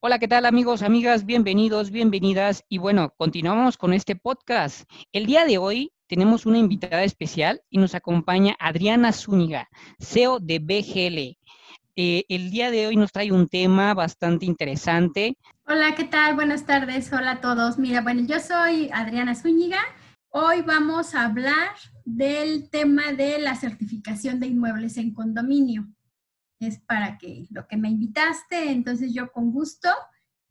Hola, 0.00 0.20
¿qué 0.20 0.28
tal 0.28 0.46
amigos, 0.46 0.82
amigas? 0.82 1.26
Bienvenidos, 1.26 1.90
bienvenidas. 1.90 2.62
Y 2.68 2.78
bueno, 2.78 3.12
continuamos 3.16 3.76
con 3.76 3.92
este 3.92 4.14
podcast. 4.14 4.88
El 5.10 5.26
día 5.26 5.44
de 5.44 5.58
hoy 5.58 5.92
tenemos 6.06 6.46
una 6.46 6.58
invitada 6.58 7.02
especial 7.02 7.62
y 7.68 7.78
nos 7.78 7.96
acompaña 7.96 8.54
Adriana 8.60 9.12
Zúñiga, 9.12 9.68
CEO 9.98 10.38
de 10.38 10.60
BGL. 10.60 11.36
Eh, 11.96 12.24
el 12.28 12.52
día 12.52 12.70
de 12.70 12.86
hoy 12.86 12.94
nos 12.94 13.10
trae 13.10 13.32
un 13.32 13.48
tema 13.48 13.92
bastante 13.92 14.46
interesante. 14.46 15.36
Hola, 15.66 15.96
¿qué 15.96 16.04
tal? 16.04 16.36
Buenas 16.36 16.64
tardes. 16.64 17.12
Hola 17.12 17.32
a 17.32 17.40
todos. 17.40 17.76
Mira, 17.76 18.00
bueno, 18.00 18.22
yo 18.24 18.38
soy 18.38 18.90
Adriana 18.92 19.34
Zúñiga. 19.34 19.80
Hoy 20.28 20.62
vamos 20.62 21.16
a 21.16 21.24
hablar 21.24 21.70
del 22.04 22.70
tema 22.70 23.10
de 23.14 23.40
la 23.40 23.56
certificación 23.56 24.38
de 24.38 24.46
inmuebles 24.46 24.96
en 24.96 25.12
condominio 25.12 25.88
es 26.60 26.78
para 26.78 27.18
que 27.18 27.46
lo 27.50 27.66
que 27.66 27.76
me 27.76 27.88
invitaste, 27.88 28.70
entonces 28.70 29.12
yo 29.12 29.30
con 29.32 29.52
gusto. 29.52 29.88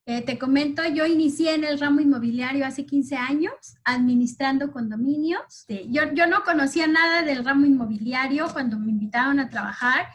Eh, 0.06 0.22
te 0.22 0.40
comento, 0.40 0.82
yo 0.88 1.06
inicié 1.06 1.54
en 1.54 1.66
el 1.66 1.78
ramo 1.80 2.00
inmobiliario 2.00 2.66
hace 2.66 2.86
15 2.86 3.18
años, 3.18 3.54
administrando 3.84 4.72
condominios. 4.72 5.66
Yo, 5.68 6.14
yo 6.14 6.28
no 6.28 6.44
conocía 6.46 6.88
nada 6.88 7.24
del 7.24 7.44
ramo 7.44 7.66
inmobiliario 7.66 8.48
cuando 8.54 8.80
me 8.80 8.92
invitaron 8.92 9.40
a 9.42 9.50
trabajar, 9.50 10.06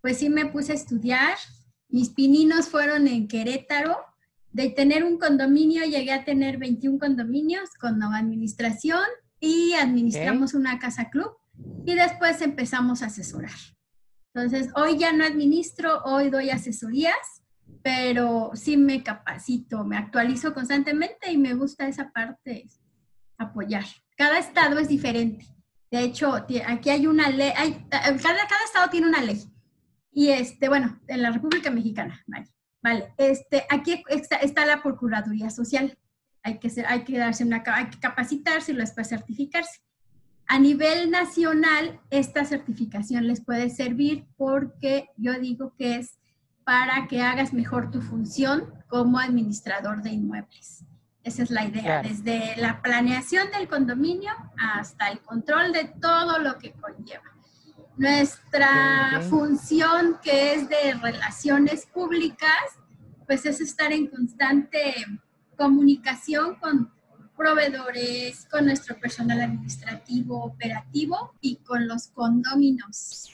pues 0.00 0.18
sí 0.18 0.28
me 0.28 0.46
puse 0.46 0.72
a 0.72 0.74
estudiar. 0.74 1.36
Mis 1.88 2.08
pininos 2.10 2.68
fueron 2.68 3.06
en 3.06 3.28
Querétaro. 3.28 3.96
De 4.50 4.70
tener 4.70 5.04
un 5.04 5.18
condominio, 5.18 5.84
llegué 5.84 6.10
a 6.10 6.24
tener 6.24 6.56
21 6.58 6.98
condominios 6.98 7.70
con 7.78 8.02
administración 8.02 9.04
y 9.38 9.74
administramos 9.74 10.54
una 10.54 10.78
casa 10.78 11.10
club 11.10 11.30
y 11.84 11.94
después 11.94 12.40
empezamos 12.42 13.02
a 13.02 13.06
asesorar. 13.06 13.52
Entonces, 14.34 14.70
hoy 14.76 14.98
ya 14.98 15.12
no 15.12 15.24
administro, 15.24 16.02
hoy 16.04 16.30
doy 16.30 16.50
asesorías, 16.50 17.42
pero 17.82 18.50
sí 18.54 18.76
me 18.76 19.02
capacito, 19.02 19.84
me 19.84 19.96
actualizo 19.96 20.52
constantemente 20.54 21.32
y 21.32 21.38
me 21.38 21.54
gusta 21.54 21.88
esa 21.88 22.10
parte, 22.10 22.66
apoyar. 23.38 23.84
Cada 24.16 24.38
estado 24.38 24.78
es 24.78 24.88
diferente. 24.88 25.46
De 25.90 26.00
hecho, 26.00 26.34
aquí 26.66 26.90
hay 26.90 27.06
una 27.06 27.30
ley, 27.30 27.52
hay, 27.56 27.86
cada, 27.90 28.16
cada 28.16 28.64
estado 28.64 28.90
tiene 28.90 29.06
una 29.06 29.22
ley. 29.22 29.42
Y 30.12 30.30
este, 30.30 30.68
bueno, 30.68 31.00
en 31.06 31.22
la 31.22 31.30
República 31.30 31.70
Mexicana, 31.70 32.24
vale. 32.82 33.14
Este, 33.16 33.64
aquí 33.70 34.02
está, 34.08 34.66
la 34.66 34.82
Procuraduría 34.82 35.50
Social. 35.50 35.96
Hay 36.42 36.58
que, 36.58 36.70
ser, 36.70 36.86
hay 36.86 37.04
que 37.04 37.18
darse 37.18 37.44
una, 37.44 37.62
hay 37.66 37.88
que 37.88 38.00
capacitarse 38.00 38.72
y 38.72 38.76
después 38.76 39.08
certificarse. 39.08 39.80
A 40.50 40.58
nivel 40.58 41.10
nacional, 41.10 42.00
esta 42.08 42.46
certificación 42.46 43.26
les 43.26 43.42
puede 43.42 43.68
servir 43.68 44.26
porque 44.38 45.10
yo 45.18 45.38
digo 45.38 45.74
que 45.76 45.96
es 45.96 46.18
para 46.64 47.06
que 47.06 47.20
hagas 47.20 47.52
mejor 47.52 47.90
tu 47.90 48.00
función 48.00 48.72
como 48.88 49.18
administrador 49.18 50.02
de 50.02 50.10
inmuebles. 50.10 50.84
Esa 51.22 51.42
es 51.42 51.50
la 51.50 51.66
idea, 51.66 52.02
desde 52.02 52.56
la 52.56 52.80
planeación 52.80 53.50
del 53.50 53.68
condominio 53.68 54.32
hasta 54.56 55.08
el 55.08 55.20
control 55.20 55.72
de 55.72 55.84
todo 56.00 56.38
lo 56.38 56.56
que 56.56 56.72
conlleva. 56.72 57.30
Nuestra 57.98 59.20
función, 59.28 60.18
que 60.22 60.54
es 60.54 60.68
de 60.70 60.94
relaciones 60.94 61.84
públicas, 61.84 62.78
pues 63.26 63.44
es 63.44 63.60
estar 63.60 63.92
en 63.92 64.06
constante 64.06 64.94
comunicación 65.56 66.54
con 66.54 66.90
proveedores, 67.38 68.46
con 68.50 68.66
nuestro 68.66 68.98
personal 68.98 69.40
administrativo, 69.40 70.44
operativo 70.44 71.34
y 71.40 71.56
con 71.56 71.86
los 71.86 72.08
condóminos. 72.08 73.30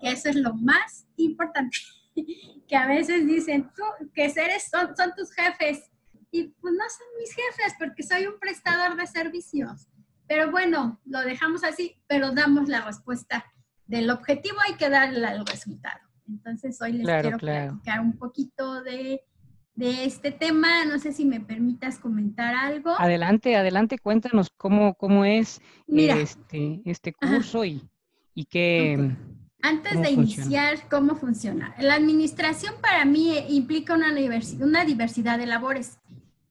Eso 0.00 0.30
es 0.30 0.36
lo 0.36 0.54
más 0.54 1.06
importante, 1.16 1.76
que 2.68 2.76
a 2.76 2.86
veces 2.86 3.26
dicen, 3.26 3.68
tú, 3.76 3.82
que 4.14 4.30
seres 4.30 4.68
son, 4.70 4.96
son 4.96 5.12
tus 5.14 5.32
jefes. 5.32 5.90
Y 6.30 6.44
pues 6.44 6.74
no 6.74 6.84
son 6.88 7.06
mis 7.18 7.30
jefes 7.30 7.74
porque 7.78 8.02
soy 8.02 8.26
un 8.26 8.38
prestador 8.38 8.96
de 8.96 9.06
servicios. 9.06 9.88
Pero 10.28 10.50
bueno, 10.50 11.00
lo 11.06 11.20
dejamos 11.22 11.64
así, 11.64 11.96
pero 12.06 12.30
damos 12.32 12.68
la 12.68 12.82
respuesta 12.82 13.44
del 13.86 14.10
objetivo, 14.10 14.58
hay 14.66 14.74
que 14.74 14.90
darle 14.90 15.26
el 15.26 15.44
resultado. 15.46 16.00
Entonces 16.28 16.80
hoy 16.82 16.92
les 16.92 17.06
quiero 17.06 17.38
platicar 17.38 18.00
un 18.00 18.16
poquito 18.18 18.82
de 18.82 19.22
de 19.78 20.04
este 20.04 20.32
tema. 20.32 20.84
No 20.84 20.98
sé 20.98 21.12
si 21.12 21.24
me 21.24 21.40
permitas 21.40 21.98
comentar 22.00 22.54
algo. 22.54 22.94
Adelante, 22.98 23.56
adelante, 23.56 23.98
cuéntanos 23.98 24.50
cómo, 24.56 24.94
cómo 24.94 25.24
es 25.24 25.60
este, 25.86 26.82
este 26.84 27.12
curso 27.12 27.64
y, 27.64 27.88
y 28.34 28.44
qué... 28.44 29.16
Antes 29.60 30.00
de 30.00 30.10
iniciar, 30.10 30.88
¿cómo 30.88 31.16
funciona? 31.16 31.74
La 31.80 31.94
administración 31.94 32.74
para 32.80 33.04
mí 33.04 33.34
implica 33.48 33.94
una, 33.94 34.12
una 34.60 34.84
diversidad 34.84 35.36
de 35.36 35.46
labores, 35.46 35.98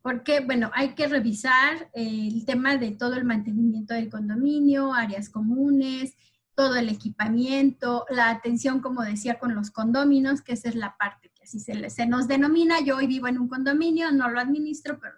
porque, 0.01 0.41
bueno, 0.41 0.71
hay 0.73 0.89
que 0.89 1.07
revisar 1.07 1.89
el 1.93 2.45
tema 2.45 2.75
de 2.75 2.91
todo 2.91 3.15
el 3.15 3.23
mantenimiento 3.23 3.93
del 3.93 4.09
condominio, 4.09 4.93
áreas 4.93 5.29
comunes, 5.29 6.15
todo 6.53 6.75
el 6.75 6.89
equipamiento, 6.89 8.05
la 8.09 8.29
atención, 8.29 8.81
como 8.81 9.03
decía, 9.03 9.39
con 9.39 9.55
los 9.55 9.71
condóminos, 9.71 10.41
que 10.41 10.53
esa 10.53 10.67
es 10.69 10.75
la 10.75 10.97
parte 10.97 11.26
así 11.47 11.59
se, 11.59 11.89
se 11.89 12.05
nos 12.05 12.27
denomina. 12.27 12.81
Yo 12.81 12.97
hoy 12.97 13.07
vivo 13.07 13.27
en 13.27 13.39
un 13.39 13.47
condominio, 13.47 14.11
no 14.11 14.29
lo 14.29 14.39
administro, 14.39 14.99
pero 14.99 15.15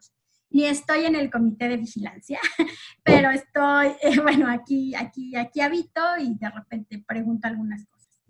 ni 0.51 0.65
estoy 0.65 1.05
en 1.05 1.15
el 1.15 1.29
comité 1.29 1.67
de 1.67 1.77
vigilancia, 1.77 2.39
pero 3.03 3.29
estoy, 3.31 3.87
eh, 4.01 4.19
bueno, 4.21 4.49
aquí, 4.49 4.95
aquí, 4.95 5.35
aquí 5.35 5.61
habito 5.61 6.01
y 6.19 6.35
de 6.35 6.49
repente 6.49 7.03
pregunto 7.07 7.47
algunas 7.47 7.85
cosas. 7.87 8.21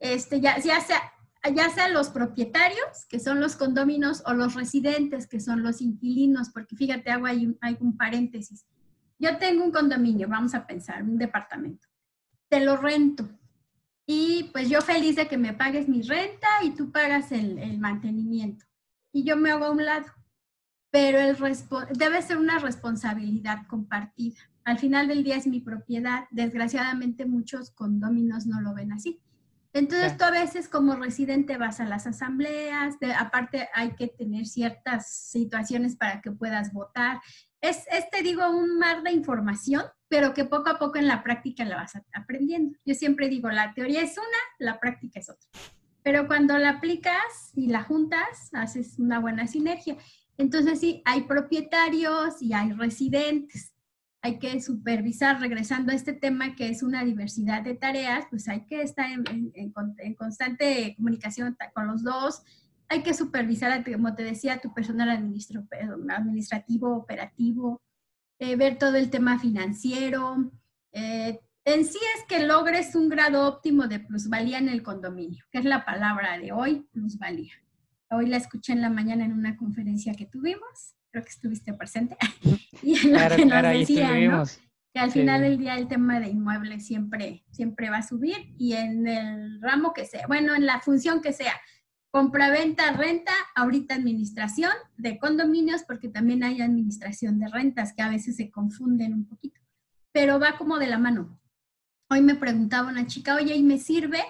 Este, 0.00 0.40
ya, 0.40 0.58
ya 0.58 0.80
sea, 0.80 1.00
ya 1.54 1.68
sea 1.70 1.88
los 1.88 2.08
propietarios, 2.08 3.06
que 3.08 3.20
son 3.20 3.40
los 3.40 3.56
condóminos, 3.56 4.22
o 4.26 4.34
los 4.34 4.54
residentes, 4.54 5.26
que 5.26 5.40
son 5.40 5.62
los 5.62 5.80
inquilinos, 5.80 6.50
porque 6.50 6.76
fíjate, 6.76 7.10
hago 7.10 7.26
ahí 7.26 7.54
hay 7.60 7.76
un 7.80 7.96
paréntesis. 7.96 8.66
Yo 9.18 9.36
tengo 9.38 9.64
un 9.64 9.70
condominio, 9.70 10.28
vamos 10.28 10.54
a 10.54 10.66
pensar, 10.66 11.02
un 11.02 11.18
departamento 11.18 11.88
te 12.54 12.60
lo 12.60 12.76
rento. 12.76 13.28
Y 14.06 14.50
pues 14.52 14.68
yo 14.68 14.80
feliz 14.82 15.16
de 15.16 15.28
que 15.28 15.38
me 15.38 15.54
pagues 15.54 15.88
mi 15.88 16.02
renta 16.02 16.48
y 16.62 16.70
tú 16.70 16.92
pagas 16.92 17.32
el, 17.32 17.78
mantenimiento. 17.78 18.64
Y 19.12 19.24
yo 19.24 19.36
me 19.36 19.50
hago 19.50 19.64
a 19.64 19.70
un 19.70 19.84
lado. 19.84 20.06
Pero 20.90 21.18
el 21.18 21.36
debe 21.96 22.22
ser 22.22 22.38
una 22.38 22.58
responsabilidad 22.58 23.66
compartida. 23.66 24.40
Al 24.64 24.78
final 24.78 25.08
del 25.08 25.24
día 25.24 25.36
es 25.36 25.46
mi 25.46 25.60
propiedad. 25.60 26.24
Desgraciadamente 26.30 27.26
muchos 27.26 27.70
condóminos 27.70 28.46
no 28.46 28.60
lo 28.60 28.74
ven 28.74 28.92
así. 28.92 29.20
Entonces 29.74 30.16
tú 30.16 30.24
a 30.24 30.30
veces 30.30 30.68
como 30.68 30.96
residente 30.96 31.58
vas 31.58 31.80
a 31.80 31.84
las 31.84 32.06
asambleas, 32.06 32.94
aparte 33.18 33.68
hay 33.74 33.94
que 33.96 34.06
tener 34.06 34.46
ciertas 34.46 35.12
situaciones 35.12 35.96
para 35.96 36.22
que 36.22 36.30
puedas 36.30 36.72
votar. 36.72 37.20
Es, 37.60 37.84
es, 37.90 38.08
te 38.10 38.22
digo, 38.22 38.48
un 38.48 38.78
mar 38.78 39.02
de 39.02 39.12
información 39.12 39.82
pero 40.14 40.32
que 40.32 40.44
poco 40.44 40.70
a 40.70 40.78
poco 40.78 40.96
en 40.98 41.08
la 41.08 41.24
práctica 41.24 41.64
la 41.64 41.74
vas 41.74 42.00
aprendiendo. 42.12 42.78
Yo 42.84 42.94
siempre 42.94 43.28
digo, 43.28 43.50
la 43.50 43.74
teoría 43.74 44.00
es 44.00 44.16
una, 44.16 44.38
la 44.60 44.78
práctica 44.78 45.18
es 45.18 45.28
otra. 45.28 45.48
Pero 46.04 46.28
cuando 46.28 46.56
la 46.56 46.70
aplicas 46.70 47.50
y 47.52 47.66
la 47.66 47.82
juntas, 47.82 48.48
haces 48.52 48.96
una 49.00 49.18
buena 49.18 49.48
sinergia. 49.48 49.96
Entonces 50.38 50.78
sí, 50.78 51.02
hay 51.04 51.22
propietarios 51.22 52.40
y 52.40 52.52
hay 52.52 52.72
residentes. 52.74 53.73
Hay 54.24 54.38
que 54.38 54.58
supervisar, 54.62 55.38
regresando 55.38 55.92
a 55.92 55.94
este 55.94 56.14
tema 56.14 56.56
que 56.56 56.70
es 56.70 56.82
una 56.82 57.04
diversidad 57.04 57.60
de 57.60 57.74
tareas, 57.74 58.24
pues 58.30 58.48
hay 58.48 58.64
que 58.64 58.80
estar 58.80 59.10
en, 59.10 59.52
en 59.54 60.14
constante 60.14 60.94
comunicación 60.96 61.54
con 61.74 61.88
los 61.88 62.02
dos. 62.02 62.42
Hay 62.88 63.02
que 63.02 63.12
supervisar, 63.12 63.84
como 63.84 64.14
te 64.14 64.22
decía, 64.22 64.62
tu 64.62 64.72
personal 64.72 65.10
administrativo, 65.10 66.96
operativo, 66.96 67.82
eh, 68.38 68.56
ver 68.56 68.78
todo 68.78 68.96
el 68.96 69.10
tema 69.10 69.38
financiero. 69.38 70.50
Eh, 70.92 71.38
en 71.66 71.84
sí 71.84 71.98
es 72.16 72.24
que 72.26 72.46
logres 72.46 72.94
un 72.94 73.10
grado 73.10 73.46
óptimo 73.46 73.88
de 73.88 74.00
plusvalía 74.00 74.56
en 74.56 74.70
el 74.70 74.82
condominio, 74.82 75.44
que 75.50 75.58
es 75.58 75.66
la 75.66 75.84
palabra 75.84 76.38
de 76.38 76.50
hoy, 76.50 76.88
plusvalía. 76.92 77.52
Hoy 78.10 78.26
la 78.26 78.38
escuché 78.38 78.72
en 78.72 78.80
la 78.80 78.88
mañana 78.88 79.26
en 79.26 79.34
una 79.34 79.58
conferencia 79.58 80.14
que 80.14 80.24
tuvimos, 80.24 80.94
creo 81.14 81.22
que 81.22 81.30
estuviste 81.30 81.72
presente, 81.74 82.16
y 82.82 82.98
en 83.06 83.12
la 83.12 83.36
que 83.36 83.46
nos 83.46 83.62
decía, 83.62 84.44
que 84.92 85.00
al 85.00 85.12
final 85.12 85.42
del 85.42 85.58
día 85.58 85.76
el 85.76 85.86
tema 85.86 86.18
de 86.18 86.28
inmuebles 86.28 86.86
siempre, 86.86 87.44
siempre 87.50 87.90
va 87.90 87.98
a 87.98 88.02
subir 88.02 88.54
y 88.58 88.74
en 88.74 89.06
el 89.06 89.60
ramo 89.60 89.92
que 89.92 90.06
sea, 90.06 90.26
bueno, 90.26 90.54
en 90.54 90.66
la 90.66 90.80
función 90.80 91.20
que 91.20 91.32
sea, 91.32 91.52
Compra-venta, 92.14 92.92
renta, 92.92 93.32
ahorita 93.56 93.96
administración 93.96 94.70
de 94.96 95.18
condominios, 95.18 95.82
porque 95.82 96.08
también 96.08 96.44
hay 96.44 96.60
administración 96.60 97.40
de 97.40 97.48
rentas 97.48 97.92
que 97.92 98.02
a 98.02 98.08
veces 98.08 98.36
se 98.36 98.52
confunden 98.52 99.12
un 99.12 99.26
poquito, 99.26 99.60
pero 100.12 100.38
va 100.38 100.56
como 100.56 100.78
de 100.78 100.86
la 100.86 100.96
mano. 100.96 101.40
Hoy 102.08 102.22
me 102.22 102.36
preguntaba 102.36 102.88
una 102.88 103.08
chica, 103.08 103.34
oye, 103.34 103.56
¿y 103.56 103.64
me 103.64 103.78
sirve? 103.78 104.22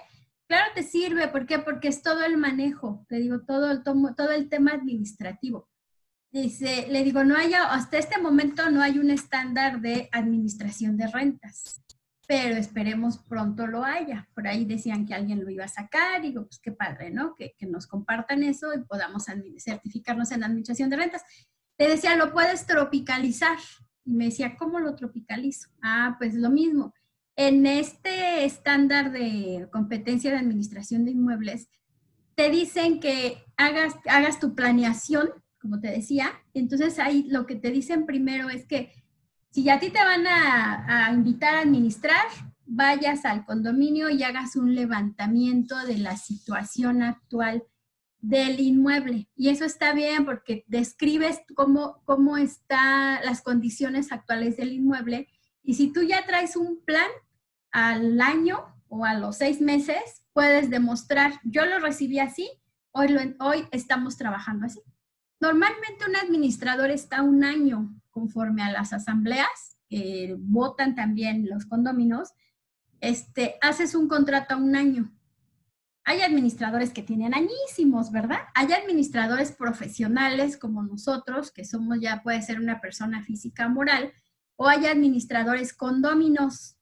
Claro 0.49 0.73
te 0.75 0.83
sirve, 0.83 1.29
¿por 1.29 1.45
qué? 1.45 1.59
Porque 1.59 1.89
es 1.89 2.01
todo 2.01 2.25
el 2.25 2.39
manejo, 2.39 3.05
te 3.07 3.17
digo, 3.17 3.43
todo 3.43 3.71
el, 3.71 3.83
todo 3.83 4.31
el 4.31 4.49
tema 4.49 4.71
administrativo. 4.71 5.69
Dice, 6.35 6.89
le 6.91 7.05
digo, 7.05 7.23
no 7.23 7.37
haya, 7.37 7.73
hasta 7.73 7.97
este 7.97 8.21
momento 8.21 8.69
no 8.69 8.83
hay 8.83 8.99
un 8.99 9.09
estándar 9.09 9.81
de 9.81 10.09
administración 10.11 10.97
de 10.97 11.07
rentas. 11.07 11.81
pero 12.27 12.57
esperemos 12.57 13.19
pronto 13.19 13.69
lo 13.69 13.85
haya. 13.85 14.29
Por 14.35 14.49
ahí 14.49 14.65
decían 14.65 15.07
que 15.07 15.15
alguien 15.15 15.45
lo 15.45 15.51
iba 15.51 15.65
a 15.65 15.69
sacar, 15.69 16.25
y 16.25 16.29
digo, 16.29 16.47
pues 16.47 16.59
qué 16.59 16.73
padre, 16.73 17.11
¿no? 17.11 17.37
Que, 17.37 17.55
que 17.57 17.67
nos 17.67 17.87
compartan 17.87 18.43
eso 18.43 18.75
y 18.75 18.81
podamos 18.81 19.27
certificarnos 19.59 20.33
en 20.33 20.43
administración 20.43 20.91
de 20.91 20.97
rentas. 20.97 21.23
Te 21.77 21.89
decía, 21.89 22.17
lo 22.17 22.33
puedes 22.33 22.67
tropicalizar. 22.67 23.59
Y 24.05 24.15
me 24.15 24.25
decía, 24.25 24.57
¿cómo 24.57 24.81
lo 24.81 24.97
tropicalizo? 24.97 25.69
Ah, 25.83 26.17
pues 26.19 26.35
lo 26.35 26.51
mismo. 26.51 26.95
En 27.37 27.65
este 27.65 28.45
estándar 28.45 29.13
de 29.13 29.69
competencia 29.71 30.33
de 30.33 30.39
administración 30.39 31.05
de 31.05 31.13
inmuebles, 31.13 31.69
te 32.35 32.51
dicen 32.51 32.99
que 32.99 33.45
hagas, 33.57 33.95
hagas 34.09 34.41
tu 34.41 34.57
planeación, 34.57 35.31
como 35.65 35.81
te 35.81 35.91
decía. 35.91 36.31
Entonces 36.53 36.99
ahí 36.99 37.25
lo 37.31 37.47
que 37.47 37.57
te 37.57 37.71
dicen 37.71 38.05
primero 38.05 38.51
es 38.51 38.67
que 38.67 38.93
si 39.51 39.71
a 39.71 39.81
ti 39.81 39.89
te 39.89 40.05
van 40.05 40.27
a, 40.27 41.11
invitar 41.11 41.55
a 41.55 41.61
administrar, 41.61 42.27
vayas 42.67 43.25
al 43.25 43.47
condominio 43.47 44.11
y 44.11 44.23
hagas 44.23 44.57
un 44.57 44.75
levantamiento 44.75 45.75
de 45.87 45.97
la 45.97 46.19
situación 46.19 47.03
actual 47.03 47.65
del 48.19 48.61
inmueble. 48.61 49.31
Y 49.37 49.49
eso 49.49 49.65
está 49.65 49.95
bien 49.95 50.27
porque 50.27 50.65
describes 50.67 51.41
cómo, 51.55 52.03
cómo 52.05 52.37
están 52.37 53.25
las 53.25 53.41
condiciones 53.41 54.13
actuales 54.13 54.59
del 54.59 54.75
inmueble. 54.75 55.29
Y 55.63 55.75
si 55.75 55.91
tú 55.95 56.03
ya 56.03 56.27
traes 56.27 56.57
un 56.57 56.85
plan 56.85 57.09
al 57.71 58.21
año 58.21 58.67
o 58.89 59.07
a 59.07 59.15
los 59.15 59.39
seis 59.39 59.63
meses, 59.63 60.27
puedes 60.35 60.69
demostrar, 60.69 61.41
yo 61.43 61.65
lo 61.65 61.79
recibí 61.79 62.19
así, 62.19 62.51
hoy, 62.93 63.35
hoy 63.41 63.67
estamos 63.71 64.19
trabajando 64.19 64.67
así. 64.67 64.81
Normalmente 65.41 66.05
un 66.09 66.17
administrador 66.17 66.91
está 66.91 67.23
un 67.23 67.45
año 67.45 67.95
conforme 68.11 68.63
a 68.63 68.73
las 68.73 68.93
asambleas, 68.93 69.77
votan 70.39 70.95
también 70.95 71.49
los 71.49 71.67
condominios, 71.67 72.33
este, 73.01 73.57
haces 73.61 73.95
un 73.95 74.09
contrato 74.09 74.55
a 74.55 74.59
un 74.59 74.75
año 74.75 75.15
hay 76.05 76.21
administradores 76.21 76.93
que 76.93 77.03
tienen 77.03 77.35
añísimos, 77.35 78.13
¿verdad? 78.13 78.41
Hay 78.55 78.73
administradores 78.73 79.53
profesionales 79.53 80.59
como 80.59 80.83
nosotros, 80.83 81.51
que 81.51 81.65
somos 81.65 81.99
ya 82.01 82.23
puede 82.23 82.43
ser 82.43 82.61
una 82.61 82.81
persona 82.81 83.23
física 83.23 83.67
o 83.67 83.71
moral, 83.71 84.13
o 84.57 84.69
hay 84.69 84.87
administradores 84.87 85.73
condóminos. 85.73 86.77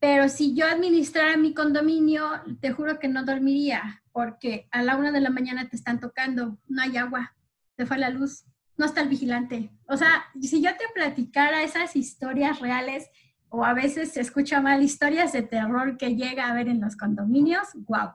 Pero 0.00 0.28
si 0.30 0.54
yo 0.54 0.66
administrara 0.66 1.36
mi 1.36 1.52
condominio, 1.52 2.24
te 2.60 2.72
juro 2.72 2.98
que 2.98 3.08
no 3.08 3.24
dormiría, 3.24 4.02
porque 4.10 4.68
a 4.70 4.82
la 4.82 4.96
una 4.96 5.12
de 5.12 5.20
la 5.20 5.30
mañana 5.30 5.68
te 5.68 5.76
están 5.76 6.00
tocando, 6.00 6.58
no 6.66 6.82
hay 6.82 6.96
agua, 6.96 7.35
te 7.76 7.86
fue 7.86 7.98
la 7.98 8.10
luz, 8.10 8.44
no 8.76 8.86
está 8.86 9.00
el 9.00 9.08
vigilante. 9.08 9.70
O 9.86 9.96
sea, 9.96 10.24
si 10.40 10.62
yo 10.62 10.70
te 10.72 10.84
platicara 10.94 11.62
esas 11.62 11.96
historias 11.96 12.60
reales, 12.60 13.08
o 13.48 13.64
a 13.64 13.74
veces 13.74 14.12
se 14.12 14.20
escucha 14.20 14.60
mal 14.60 14.82
historias 14.82 15.32
de 15.32 15.42
terror 15.42 15.96
que 15.96 16.16
llega 16.16 16.48
a 16.48 16.54
ver 16.54 16.68
en 16.68 16.80
los 16.80 16.96
condominios, 16.96 17.68
wow 17.74 18.10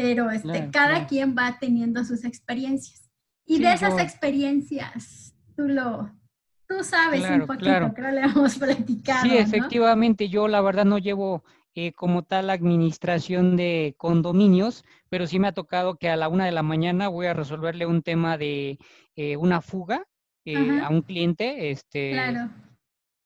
pero 0.00 0.30
este, 0.30 0.70
cada 0.70 1.06
quien 1.06 1.36
va 1.36 1.58
teniendo 1.60 2.04
sus 2.04 2.24
experiencias. 2.24 3.10
Y 3.44 3.58
de 3.58 3.72
esas 3.72 3.98
experiencias, 4.00 5.34
tú 5.56 5.68
lo, 5.68 6.10
tú 6.66 6.82
sabes 6.84 7.28
un 7.28 7.46
poquito, 7.46 7.92
creo 7.94 8.10
le 8.10 8.20
hemos 8.22 8.56
platicado. 8.58 9.22
Sí, 9.22 9.36
efectivamente, 9.36 10.28
yo 10.28 10.48
la 10.48 10.60
verdad 10.60 10.84
no 10.84 10.98
llevo 10.98 11.44
eh, 11.82 11.94
como 11.94 12.24
tal 12.24 12.50
administración 12.50 13.56
de 13.56 13.94
condominios, 13.96 14.84
pero 15.08 15.26
sí 15.26 15.38
me 15.38 15.48
ha 15.48 15.52
tocado 15.52 15.96
que 15.96 16.10
a 16.10 16.16
la 16.16 16.28
una 16.28 16.44
de 16.44 16.52
la 16.52 16.62
mañana 16.62 17.08
voy 17.08 17.24
a 17.24 17.32
resolverle 17.32 17.86
un 17.86 18.02
tema 18.02 18.36
de 18.36 18.78
eh, 19.16 19.38
una 19.38 19.62
fuga 19.62 20.04
eh, 20.44 20.78
a 20.82 20.90
un 20.90 21.00
cliente, 21.00 21.70
este, 21.70 22.20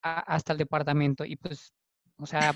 hasta 0.03 0.53
el 0.53 0.59
departamento. 0.59 1.25
Y 1.25 1.35
pues, 1.35 1.75
o 2.17 2.27
sea, 2.27 2.55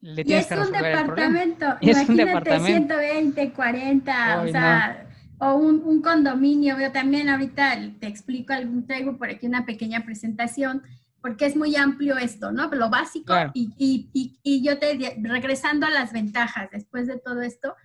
le 0.00 0.24
tienes 0.24 0.50
y 0.50 0.54
es 0.54 0.66
un 0.66 0.72
departamento, 0.72 1.66
imagínate 1.80 2.10
un 2.10 2.16
departamento. 2.16 2.94
120, 2.98 3.52
40, 3.52 4.42
o 4.42 4.48
sea, 4.48 5.06
o 5.38 5.54
un, 5.54 5.84
un, 5.84 6.02
condominio. 6.02 6.80
Yo 6.80 6.90
también 6.90 7.28
ahorita 7.28 7.78
te 8.00 8.08
explico, 8.08 8.54
algún, 8.54 8.86
traigo 8.88 9.16
por 9.18 9.30
aquí 9.30 9.46
una 9.46 9.64
pequeña 9.66 10.04
presentación, 10.04 10.82
porque 11.22 11.46
es 11.46 11.56
muy 11.56 11.76
amplio 11.76 12.18
esto, 12.18 12.50
¿no? 12.50 12.68
Lo 12.68 12.90
básico 12.90 13.32
y, 13.54 13.72
y, 13.78 14.40
y, 14.42 14.62
yo 14.64 14.78
te, 14.78 15.16
regresando 15.22 15.86
a 15.86 15.90
las 15.90 16.12
ventajas 16.12 16.68
después 16.72 17.06
de 17.06 17.18
todo 17.18 17.42
esto, 17.42 17.76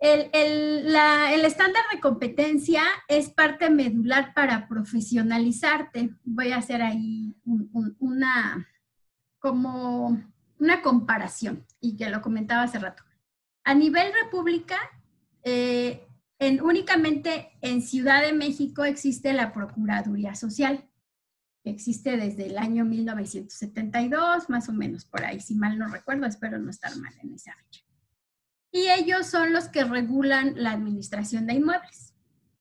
el, 0.00 0.30
el, 0.32 0.92
la, 0.92 1.34
el, 1.34 1.44
estándar 1.44 1.82
de 1.92 2.00
competencia 2.00 2.82
es 3.08 3.28
parte 3.28 3.70
medular 3.70 4.32
para 4.34 4.66
profesionalizarte. 4.68 6.14
Voy 6.24 6.52
a 6.52 6.58
hacer 6.58 6.82
ahí 6.82 7.36
una, 7.44 8.68
como 9.38 10.22
una 10.58 10.82
comparación, 10.82 11.66
y 11.80 11.96
que 11.96 12.08
lo 12.08 12.22
comentaba 12.22 12.62
hace 12.62 12.78
rato. 12.78 13.02
A 13.64 13.74
nivel 13.74 14.12
república, 14.24 14.78
eh, 15.42 16.06
en, 16.38 16.62
únicamente 16.62 17.52
en 17.60 17.82
Ciudad 17.82 18.22
de 18.22 18.32
México 18.32 18.84
existe 18.84 19.32
la 19.34 19.52
Procuraduría 19.52 20.34
Social, 20.34 20.88
existe 21.64 22.16
desde 22.16 22.46
el 22.46 22.58
año 22.58 22.84
1972, 22.84 24.50
más 24.50 24.68
o 24.68 24.72
menos 24.72 25.04
por 25.04 25.24
ahí, 25.24 25.40
si 25.40 25.54
mal 25.54 25.78
no 25.78 25.88
recuerdo, 25.88 26.26
espero 26.26 26.58
no 26.58 26.70
estar 26.70 26.94
mal 26.98 27.12
en 27.22 27.34
esa 27.34 27.54
fecha. 27.54 27.82
Y 28.70 28.88
ellos 28.88 29.26
son 29.26 29.52
los 29.52 29.68
que 29.68 29.84
regulan 29.84 30.54
la 30.56 30.72
administración 30.72 31.46
de 31.46 31.54
inmuebles. 31.54 32.12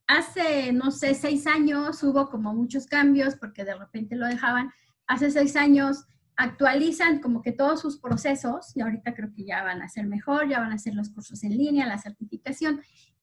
Hace, 0.07 0.71
no 0.71 0.91
sé, 0.91 1.15
seis 1.15 1.47
años 1.47 2.03
hubo 2.03 2.29
como 2.29 2.53
muchos 2.53 2.85
cambios 2.85 3.35
porque 3.35 3.65
de 3.65 3.75
repente 3.75 4.15
lo 4.15 4.27
dejaban. 4.27 4.71
Hace 5.07 5.31
seis 5.31 5.55
años 5.55 6.05
actualizan 6.35 7.19
como 7.19 7.41
que 7.41 7.51
todos 7.51 7.81
sus 7.81 7.97
procesos 7.97 8.75
y 8.75 8.81
ahorita 8.81 9.15
creo 9.15 9.33
que 9.33 9.45
ya 9.45 9.63
van 9.63 9.81
a 9.81 9.89
ser 9.89 10.05
mejor, 10.07 10.47
ya 10.47 10.59
van 10.59 10.71
a 10.71 10.75
hacer 10.75 10.93
los 10.93 11.09
cursos 11.09 11.43
en 11.43 11.57
línea, 11.57 11.87
la 11.87 11.97
certificación. 11.97 12.81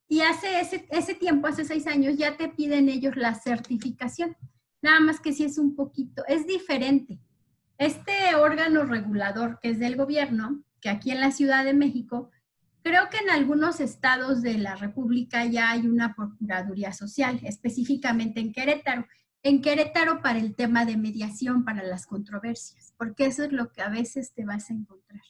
Y 0.08 0.22
hace 0.22 0.60
ese, 0.60 0.86
ese 0.90 1.14
tiempo, 1.14 1.46
hace 1.46 1.64
seis 1.64 1.86
años, 1.86 2.16
ya 2.16 2.36
te 2.36 2.48
piden 2.48 2.88
ellos 2.88 3.16
la 3.16 3.34
certificación. 3.34 4.36
Nada 4.82 5.00
más 5.00 5.20
que 5.20 5.32
si 5.32 5.44
es 5.44 5.58
un 5.58 5.74
poquito, 5.74 6.22
es 6.26 6.46
diferente. 6.46 7.18
Este 7.78 8.34
órgano 8.34 8.84
regulador 8.84 9.58
que 9.60 9.70
es 9.70 9.78
del 9.78 9.96
gobierno, 9.96 10.62
que 10.80 10.90
aquí 10.90 11.10
en 11.10 11.20
la 11.20 11.30
Ciudad 11.30 11.64
de 11.64 11.74
México, 11.74 12.30
creo 12.82 13.08
que 13.10 13.18
en 13.18 13.30
algunos 13.30 13.80
estados 13.80 14.42
de 14.42 14.58
la 14.58 14.76
República 14.76 15.44
ya 15.44 15.70
hay 15.70 15.86
una 15.86 16.14
Procuraduría 16.14 16.92
Social, 16.92 17.40
específicamente 17.42 18.40
en 18.40 18.52
Querétaro 18.52 19.06
en 19.42 19.62
Querétaro 19.62 20.20
para 20.20 20.38
el 20.38 20.54
tema 20.54 20.84
de 20.84 20.96
mediación 20.96 21.64
para 21.64 21.82
las 21.82 22.06
controversias, 22.06 22.92
porque 22.98 23.26
eso 23.26 23.44
es 23.44 23.52
lo 23.52 23.72
que 23.72 23.82
a 23.82 23.88
veces 23.88 24.34
te 24.34 24.44
vas 24.44 24.70
a 24.70 24.74
encontrar. 24.74 25.22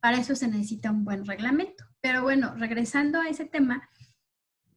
Para 0.00 0.18
eso 0.18 0.34
se 0.34 0.48
necesita 0.48 0.90
un 0.90 1.04
buen 1.04 1.26
reglamento. 1.26 1.84
Pero 2.00 2.22
bueno, 2.22 2.54
regresando 2.56 3.20
a 3.20 3.28
ese 3.28 3.44
tema, 3.44 3.88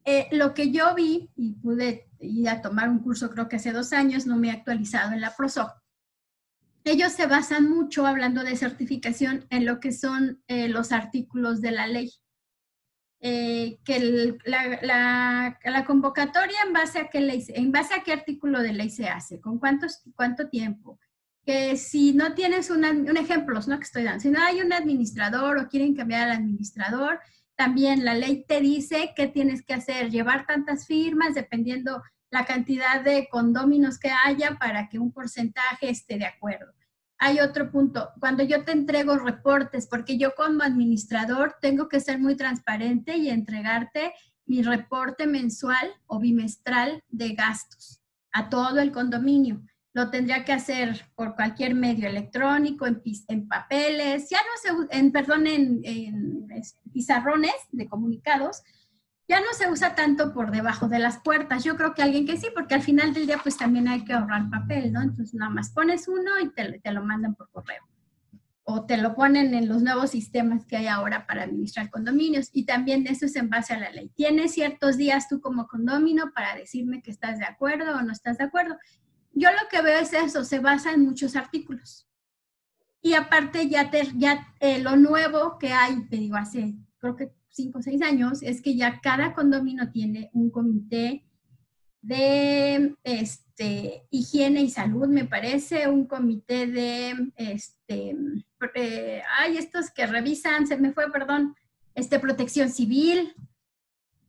eh, 0.05 0.27
lo 0.31 0.53
que 0.53 0.71
yo 0.71 0.93
vi 0.95 1.29
y 1.35 1.53
pude 1.53 2.07
ir 2.19 2.47
a 2.47 2.61
tomar 2.61 2.89
un 2.89 2.99
curso 2.99 3.29
creo 3.29 3.47
que 3.49 3.57
hace 3.57 3.71
dos 3.71 3.91
años, 3.91 4.25
no 4.25 4.37
me 4.37 4.47
he 4.47 4.51
actualizado 4.51 5.11
en 5.13 5.21
la 5.21 5.35
PROSOC, 5.35 5.71
ellos 6.85 7.13
se 7.13 7.25
basan 7.25 7.67
mucho 7.67 8.05
hablando 8.05 8.43
de 8.43 8.55
certificación 8.55 9.47
en 9.49 9.65
lo 9.65 9.79
que 9.79 9.91
son 9.91 10.43
eh, 10.47 10.69
los 10.69 10.91
artículos 10.91 11.59
de 11.59 11.71
la 11.71 11.87
ley. 11.87 12.11
Eh, 13.21 13.79
que 13.83 14.37
la, 14.45 15.57
la, 15.63 15.85
convocatoria 15.85 16.57
en 16.63 16.73
base 16.73 16.99
a 16.99 17.07
qué 17.09 17.21
ley, 17.21 17.43
en 17.47 17.71
base 17.71 17.95
a 17.95 18.03
qué 18.03 18.13
artículo 18.13 18.61
de 18.61 18.73
ley 18.73 18.91
se 18.91 19.07
hace, 19.07 19.41
con 19.41 19.57
cuántos, 19.57 20.03
cuánto 20.15 20.47
tiempo, 20.47 20.99
que 21.43 21.75
si 21.75 22.13
no 22.13 22.35
tienes 22.35 22.69
un 22.69 22.83
ejemplo, 23.17 23.59
¿no? 23.65 23.77
que 23.79 23.83
estoy 23.83 24.03
dando, 24.03 24.19
si 24.19 24.29
no 24.29 24.43
hay 24.43 24.61
un 24.61 24.73
administrador 24.73 25.57
o 25.57 25.67
quieren 25.67 25.95
cambiar 25.95 26.29
al 26.29 26.37
administrador, 26.37 27.19
también 27.55 28.05
la 28.05 28.13
ley 28.15 28.45
te 28.47 28.59
dice 28.61 29.13
qué 29.15 29.27
tienes 29.27 29.63
que 29.63 29.73
hacer, 29.73 30.09
llevar 30.09 30.45
tantas 30.45 30.85
firmas 30.85 31.35
dependiendo 31.35 32.01
la 32.31 32.45
cantidad 32.45 33.01
de 33.01 33.27
condóminos 33.29 33.97
que 33.97 34.11
haya 34.25 34.57
para 34.59 34.89
que 34.89 34.99
un 34.99 35.11
porcentaje 35.11 35.89
esté 35.89 36.17
de 36.17 36.25
acuerdo 36.25 36.73
hay 37.17 37.39
otro 37.39 37.71
punto, 37.71 38.11
cuando 38.19 38.43
yo 38.43 38.65
te 38.65 38.71
entrego 38.71 39.17
reportes, 39.17 39.87
porque 39.87 40.17
yo 40.17 40.35
como 40.35 40.63
administrador 40.63 41.55
tengo 41.61 41.87
que 41.87 41.99
ser 41.99 42.19
muy 42.19 42.35
transparente 42.35 43.17
y 43.17 43.29
entregarte 43.29 44.13
mi 44.45 44.61
reporte 44.61 45.25
mensual 45.25 45.93
o 46.07 46.19
bimestral 46.19 47.03
de 47.09 47.33
gastos 47.33 48.01
a 48.31 48.49
todo 48.49 48.79
el 48.79 48.91
condominio. 48.91 49.61
Lo 49.95 50.09
tendría 50.09 50.43
que 50.43 50.51
hacer 50.51 51.05
por 51.15 51.35
cualquier 51.35 51.73
medio 51.73 52.09
electrónico, 52.09 52.85
en, 52.85 53.01
en 53.29 53.47
papeles, 53.47 54.29
ya 54.29 54.39
no 54.39 54.87
se, 54.89 54.97
en, 54.97 55.09
perdón, 55.13 55.47
en, 55.47 56.45
pizarrones 56.91 57.53
de 57.71 57.87
comunicados, 57.87 58.61
ya 59.25 59.39
no 59.39 59.53
se 59.57 59.71
usa 59.71 59.95
tanto 59.95 60.33
por 60.33 60.51
debajo 60.51 60.89
de 60.89 60.99
las 60.99 61.19
puertas. 61.19 61.63
Yo 61.63 61.77
creo 61.77 61.93
que 61.93 62.03
alguien 62.03 62.27
que 62.27 62.35
sí, 62.35 62.47
porque 62.53 62.75
al 62.75 62.81
final 62.81 63.13
del 63.13 63.25
día 63.25 63.39
pues 63.41 63.55
también 63.55 63.87
hay 63.87 64.03
que 64.03 64.11
ahorrar 64.11 64.49
papel, 64.49 64.91
¿no? 64.91 65.01
Entonces 65.01 65.33
nada 65.33 65.49
más 65.49 65.71
pones 65.71 66.09
uno 66.09 66.41
y 66.43 66.49
te, 66.49 66.77
te, 66.79 66.91
lo 66.91 67.01
mandan 67.01 67.33
por 67.33 67.49
correo. 67.49 67.81
O 68.63 68.85
te 68.85 68.97
lo 68.97 69.15
ponen 69.15 69.53
en 69.53 69.69
los 69.69 69.81
nuevos 69.81 70.11
sistemas 70.11 70.65
que 70.65 70.75
hay 70.75 70.87
ahora 70.87 71.25
para 71.25 71.43
administrar 71.43 71.89
condominios. 71.89 72.49
Y 72.51 72.65
también 72.65 73.07
eso 73.07 73.27
es 73.27 73.35
en 73.37 73.49
base 73.49 73.73
a 73.73 73.79
la 73.79 73.91
ley. 73.91 74.11
Tienes 74.13 74.51
ciertos 74.51 74.97
días 74.97 75.29
tú 75.29 75.39
como 75.39 75.67
condomino 75.67 76.33
para 76.33 76.53
decirme 76.53 77.01
que 77.01 77.11
estás 77.11 77.39
de 77.39 77.45
acuerdo 77.45 77.95
o 77.95 78.01
no 78.01 78.11
estás 78.11 78.37
de 78.37 78.43
acuerdo. 78.43 78.77
Yo 79.35 79.51
lo 79.51 79.67
que 79.69 79.81
veo 79.81 79.99
es 79.99 80.13
eso, 80.13 80.43
se 80.43 80.59
basa 80.59 80.93
en 80.93 81.05
muchos 81.05 81.35
artículos. 81.35 82.07
Y 83.01 83.13
aparte 83.13 83.69
ya, 83.69 83.91
ya 84.15 84.55
eh, 84.59 84.79
lo 84.79 84.95
nuevo 84.95 85.59
que 85.59 85.71
hay, 85.71 86.07
te 86.07 86.15
digo, 86.15 86.37
hace 86.37 86.75
creo 86.97 87.15
que 87.15 87.31
cinco 87.49 87.79
o 87.79 87.81
seis 87.81 88.01
años, 88.01 88.41
es 88.41 88.61
que 88.61 88.75
ya 88.75 88.99
cada 88.99 89.33
condominio 89.33 89.91
tiene 89.91 90.31
un 90.33 90.49
comité 90.49 91.25
de 92.01 92.95
este, 93.03 94.05
higiene 94.09 94.61
y 94.61 94.69
salud, 94.69 95.07
me 95.07 95.25
parece, 95.25 95.87
un 95.87 96.05
comité 96.05 96.67
de, 96.67 97.31
este, 97.35 98.15
eh, 98.75 99.21
ay, 99.37 99.57
estos 99.57 99.91
que 99.91 100.05
revisan, 100.05 100.67
se 100.67 100.77
me 100.77 100.91
fue, 100.91 101.11
perdón, 101.11 101.55
este, 101.93 102.19
protección 102.19 102.69
civil, 102.69 103.33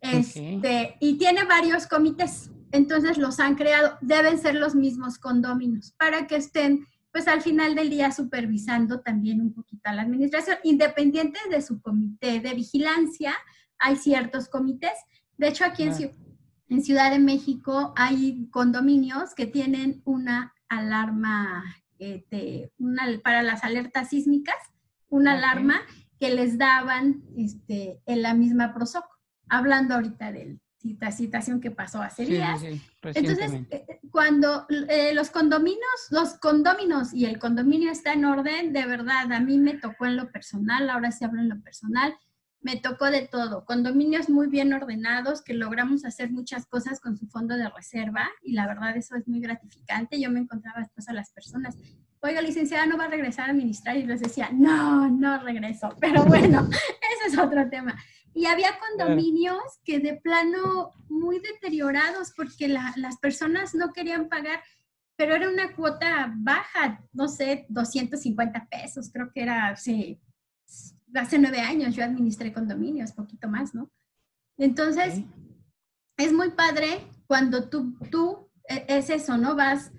este, 0.00 0.96
y 1.00 1.18
tiene 1.18 1.44
varios 1.44 1.86
comités, 1.86 2.50
entonces 2.76 3.18
los 3.18 3.40
han 3.40 3.54
creado, 3.54 3.96
deben 4.00 4.38
ser 4.38 4.54
los 4.54 4.74
mismos 4.74 5.18
condóminos 5.18 5.92
para 5.98 6.26
que 6.26 6.36
estén, 6.36 6.86
pues 7.12 7.26
al 7.28 7.42
final 7.42 7.74
del 7.74 7.90
día 7.90 8.12
supervisando 8.12 9.00
también 9.00 9.40
un 9.40 9.52
poquito 9.52 9.88
a 9.88 9.94
la 9.94 10.02
administración, 10.02 10.56
independiente 10.62 11.38
de 11.50 11.62
su 11.62 11.80
comité 11.80 12.40
de 12.40 12.54
vigilancia, 12.54 13.34
hay 13.78 13.96
ciertos 13.96 14.48
comités, 14.48 14.94
de 15.36 15.48
hecho 15.48 15.64
aquí 15.64 15.84
en 15.84 15.94
en 16.68 16.82
Ciudad 16.82 17.12
de 17.12 17.20
México 17.20 17.92
hay 17.96 18.48
condominios 18.50 19.34
que 19.34 19.46
tienen 19.46 20.02
una 20.04 20.52
alarma 20.68 21.62
este, 21.98 22.72
para 23.22 23.42
las 23.42 23.62
alertas 23.62 24.10
sísmicas, 24.10 24.56
una 25.08 25.34
alarma 25.34 25.80
que 26.18 26.34
les 26.34 26.58
daban 26.58 27.22
este, 27.36 28.00
en 28.06 28.22
la 28.22 28.34
misma 28.34 28.74
PROSOC, 28.74 29.04
hablando 29.48 29.94
ahorita 29.94 30.32
de 30.32 30.44
la 30.46 30.65
situación 31.10 31.60
que 31.60 31.70
pasó 31.70 32.02
hace 32.02 32.24
días. 32.24 32.62
Entonces, 33.02 33.52
eh, 33.52 33.66
eh, 33.70 34.00
cuando 34.10 34.66
eh, 34.88 35.12
los 35.14 35.30
condominios, 35.30 36.08
los 36.10 36.34
condominios 36.34 37.12
y 37.12 37.26
el 37.26 37.38
condominio 37.38 37.90
está 37.90 38.12
en 38.12 38.24
orden, 38.24 38.72
de 38.72 38.86
verdad, 38.86 39.32
a 39.32 39.40
mí 39.40 39.58
me 39.58 39.74
tocó 39.74 40.06
en 40.06 40.16
lo 40.16 40.30
personal, 40.30 40.90
ahora 40.90 41.12
sí 41.12 41.24
hablo 41.24 41.40
en 41.40 41.48
lo 41.48 41.60
personal, 41.60 42.14
me 42.66 42.76
tocó 42.76 43.10
de 43.10 43.28
todo, 43.28 43.64
condominios 43.64 44.28
muy 44.28 44.48
bien 44.48 44.72
ordenados, 44.72 45.42
que 45.42 45.54
logramos 45.54 46.04
hacer 46.04 46.32
muchas 46.32 46.66
cosas 46.66 46.98
con 46.98 47.16
su 47.16 47.28
fondo 47.28 47.56
de 47.56 47.68
reserva 47.68 48.28
y 48.42 48.52
la 48.52 48.66
verdad 48.66 48.96
eso 48.96 49.14
es 49.14 49.28
muy 49.28 49.40
gratificante. 49.40 50.20
Yo 50.20 50.30
me 50.30 50.40
encontraba 50.40 50.80
después 50.80 51.08
a 51.08 51.12
las 51.12 51.30
personas, 51.30 51.76
oiga, 52.20 52.42
licenciada, 52.42 52.86
¿no 52.86 52.98
va 52.98 53.04
a 53.04 53.08
regresar 53.08 53.48
a 53.48 53.52
administrar? 53.52 53.96
Y 53.96 54.04
les 54.04 54.20
decía, 54.20 54.50
no, 54.52 55.08
no 55.08 55.38
regreso, 55.44 55.90
pero 56.00 56.24
bueno, 56.24 56.68
ese 57.22 57.28
es 57.28 57.38
otro 57.38 57.68
tema. 57.70 57.96
Y 58.36 58.44
había 58.44 58.78
condominios 58.78 59.62
que 59.82 59.98
de 59.98 60.20
plano 60.20 60.92
muy 61.08 61.38
deteriorados 61.40 62.32
porque 62.36 62.68
las 62.68 63.16
personas 63.20 63.74
no 63.74 63.94
querían 63.94 64.28
pagar, 64.28 64.62
pero 65.16 65.34
era 65.34 65.48
una 65.48 65.74
cuota 65.74 66.30
baja, 66.36 67.02
no 67.14 67.28
sé, 67.28 67.64
250 67.70 68.68
pesos, 68.70 69.10
creo 69.10 69.30
que 69.32 69.40
era, 69.40 69.74
sí, 69.76 70.20
hace 71.14 71.38
nueve 71.38 71.60
años 71.60 71.94
yo 71.94 72.04
administré 72.04 72.52
condominios, 72.52 73.12
poquito 73.12 73.48
más, 73.48 73.74
¿no? 73.74 73.90
Entonces, 74.58 75.22
es 76.18 76.32
muy 76.34 76.50
padre 76.50 77.06
cuando 77.26 77.70
tú, 77.70 77.98
tú, 78.10 78.50
e, 78.68 78.84
es 78.88 79.08
eso, 79.08 79.38
¿no? 79.38 79.56
Vas 79.56 79.92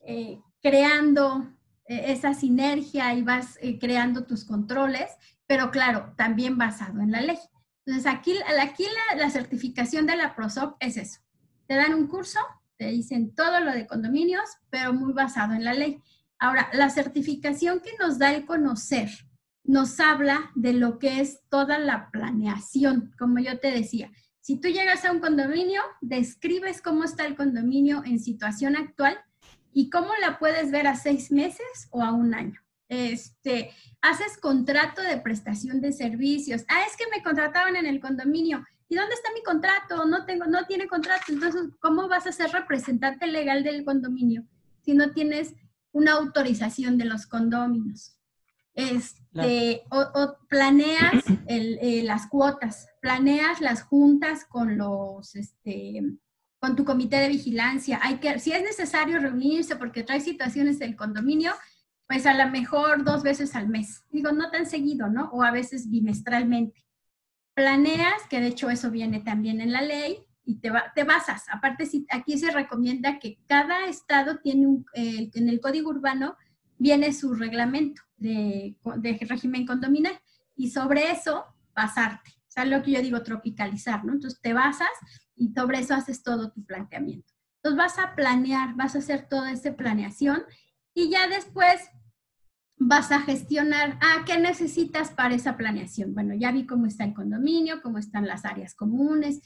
eh, 0.00 0.40
creando 0.62 1.46
eh, 1.84 2.04
esa 2.12 2.32
sinergia 2.32 3.14
y 3.14 3.22
vas 3.22 3.58
eh, 3.60 3.78
creando 3.78 4.24
tus 4.24 4.46
controles, 4.46 5.10
pero 5.46 5.70
claro, 5.70 6.14
también 6.16 6.56
basado 6.56 7.02
en 7.02 7.12
la 7.12 7.20
ley. 7.20 7.38
Entonces, 7.84 8.12
aquí, 8.12 8.34
aquí 8.60 8.84
la, 8.84 9.16
la 9.16 9.30
certificación 9.30 10.06
de 10.06 10.16
la 10.16 10.34
PROSOP 10.34 10.76
es 10.80 10.96
eso. 10.96 11.20
Te 11.66 11.74
dan 11.74 11.94
un 11.94 12.06
curso, 12.06 12.38
te 12.76 12.86
dicen 12.86 13.34
todo 13.34 13.60
lo 13.60 13.72
de 13.72 13.86
condominios, 13.86 14.48
pero 14.70 14.92
muy 14.92 15.12
basado 15.12 15.54
en 15.54 15.64
la 15.64 15.74
ley. 15.74 16.00
Ahora, 16.38 16.68
la 16.72 16.90
certificación 16.90 17.80
que 17.80 17.92
nos 18.00 18.18
da 18.18 18.32
el 18.32 18.46
conocer 18.46 19.08
nos 19.64 20.00
habla 20.00 20.50
de 20.54 20.72
lo 20.72 20.98
que 20.98 21.20
es 21.20 21.40
toda 21.48 21.78
la 21.78 22.10
planeación, 22.10 23.14
como 23.18 23.38
yo 23.38 23.58
te 23.58 23.70
decía. 23.70 24.10
Si 24.40 24.58
tú 24.58 24.68
llegas 24.68 25.04
a 25.04 25.12
un 25.12 25.20
condominio, 25.20 25.80
describes 26.00 26.82
cómo 26.82 27.04
está 27.04 27.26
el 27.26 27.36
condominio 27.36 28.02
en 28.04 28.18
situación 28.18 28.76
actual 28.76 29.18
y 29.72 29.88
cómo 29.88 30.08
la 30.20 30.38
puedes 30.40 30.72
ver 30.72 30.88
a 30.88 30.96
seis 30.96 31.30
meses 31.30 31.88
o 31.90 32.02
a 32.02 32.12
un 32.12 32.34
año. 32.34 32.60
Este, 32.92 33.70
haces 34.02 34.36
contrato 34.36 35.00
de 35.00 35.16
prestación 35.16 35.80
de 35.80 35.92
servicios. 35.92 36.62
Ah, 36.68 36.82
es 36.86 36.94
que 36.94 37.06
me 37.10 37.22
contrataban 37.22 37.74
en 37.74 37.86
el 37.86 38.00
condominio. 38.00 38.66
¿Y 38.86 38.96
dónde 38.96 39.14
está 39.14 39.30
mi 39.32 39.42
contrato? 39.42 40.04
No 40.04 40.26
tengo, 40.26 40.44
no 40.44 40.66
tiene 40.66 40.86
contrato. 40.86 41.24
Entonces, 41.28 41.70
¿cómo 41.80 42.06
vas 42.06 42.26
a 42.26 42.32
ser 42.32 42.50
representante 42.50 43.26
legal 43.28 43.62
del 43.62 43.86
condominio 43.86 44.44
si 44.82 44.92
no 44.92 45.12
tienes 45.12 45.54
una 45.92 46.12
autorización 46.12 46.98
de 46.98 47.06
los 47.06 47.26
condominios? 47.26 48.18
Este, 48.74 49.84
o, 49.90 50.36
planeas 50.50 51.24
eh, 51.46 52.02
las 52.04 52.26
cuotas, 52.26 52.88
planeas 53.00 53.62
las 53.62 53.84
juntas 53.84 54.44
con 54.44 54.76
los, 54.76 55.34
este, 55.34 56.02
con 56.58 56.76
tu 56.76 56.84
comité 56.84 57.16
de 57.16 57.28
vigilancia. 57.28 58.00
Hay 58.02 58.16
que, 58.18 58.38
si 58.38 58.52
es 58.52 58.62
necesario 58.62 59.18
reunirse 59.18 59.76
porque 59.76 60.02
trae 60.02 60.20
situaciones 60.20 60.78
del 60.78 60.94
condominio, 60.94 61.54
pues 62.12 62.26
a 62.26 62.34
lo 62.34 62.50
mejor 62.50 63.04
dos 63.04 63.22
veces 63.22 63.56
al 63.56 63.68
mes. 63.68 64.04
Digo, 64.10 64.32
no 64.32 64.50
tan 64.50 64.66
seguido, 64.66 65.08
¿no? 65.08 65.30
O 65.32 65.42
a 65.42 65.50
veces 65.50 65.88
bimestralmente. 65.88 66.84
Planeas, 67.54 68.26
que 68.28 68.38
de 68.38 68.48
hecho 68.48 68.68
eso 68.68 68.90
viene 68.90 69.20
también 69.20 69.62
en 69.62 69.72
la 69.72 69.80
ley, 69.80 70.18
y 70.44 70.56
te, 70.56 70.70
te 70.94 71.04
basas. 71.04 71.46
Aparte, 71.50 71.86
si, 71.86 72.04
aquí 72.10 72.36
se 72.36 72.50
recomienda 72.50 73.18
que 73.18 73.38
cada 73.46 73.86
estado 73.86 74.40
tiene 74.40 74.66
un, 74.66 74.84
eh, 74.92 75.30
en 75.32 75.48
el 75.48 75.58
código 75.58 75.88
urbano, 75.88 76.36
viene 76.76 77.14
su 77.14 77.32
reglamento 77.32 78.02
de, 78.18 78.76
régimen 79.26 79.64
condominal 79.64 80.20
y 80.54 80.68
sobre 80.68 81.12
eso 81.12 81.46
basarte. 81.74 82.30
O 82.46 82.50
sea, 82.50 82.66
lo 82.66 82.82
que 82.82 82.90
yo 82.90 83.00
digo, 83.00 83.22
tropicalizar, 83.22 84.04
¿no? 84.04 84.12
Entonces 84.12 84.38
te 84.42 84.52
basas 84.52 84.90
y 85.34 85.50
sobre 85.54 85.78
eso 85.78 85.94
haces 85.94 86.22
todo 86.22 86.52
tu 86.52 86.62
planteamiento. 86.66 87.32
Entonces 87.62 87.78
vas 87.78 87.98
a 87.98 88.14
planear, 88.14 88.74
vas 88.74 88.96
a 88.96 88.98
hacer 88.98 89.28
toda 89.30 89.50
esa 89.50 89.74
planeación 89.76 90.42
y 90.92 91.08
ya 91.08 91.26
después 91.26 91.80
vas 92.88 93.12
a 93.12 93.20
gestionar, 93.20 93.98
ah, 94.00 94.24
¿qué 94.26 94.38
necesitas 94.38 95.10
para 95.10 95.34
esa 95.34 95.56
planeación? 95.56 96.14
Bueno, 96.14 96.34
ya 96.34 96.52
vi 96.52 96.66
cómo 96.66 96.86
está 96.86 97.04
el 97.04 97.14
condominio, 97.14 97.82
cómo 97.82 97.98
están 97.98 98.26
las 98.26 98.44
áreas 98.44 98.74
comunes, 98.74 99.40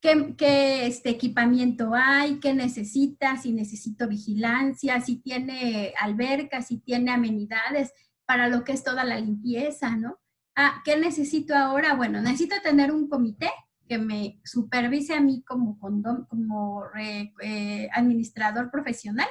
qué, 0.00 0.86
este 0.86 1.10
equipamiento 1.10 1.92
hay, 1.94 2.38
qué 2.38 2.54
necesita, 2.54 3.36
si 3.36 3.52
necesito 3.52 4.08
vigilancia, 4.08 5.00
si 5.00 5.16
tiene 5.16 5.92
alberca, 6.00 6.62
si 6.62 6.78
tiene 6.78 7.10
amenidades 7.10 7.92
para 8.24 8.48
lo 8.48 8.64
que 8.64 8.72
es 8.72 8.84
toda 8.84 9.04
la 9.04 9.18
limpieza, 9.18 9.96
¿no? 9.96 10.18
Ah, 10.54 10.82
¿qué 10.84 10.96
necesito 10.96 11.54
ahora? 11.54 11.94
Bueno, 11.94 12.20
necesito 12.20 12.56
tener 12.62 12.92
un 12.92 13.08
comité 13.08 13.50
que 13.88 13.98
me 13.98 14.40
supervise 14.44 15.14
a 15.14 15.20
mí 15.20 15.42
como, 15.46 15.78
como 15.78 16.84
eh, 16.98 17.88
administrador 17.92 18.70
profesional 18.70 19.28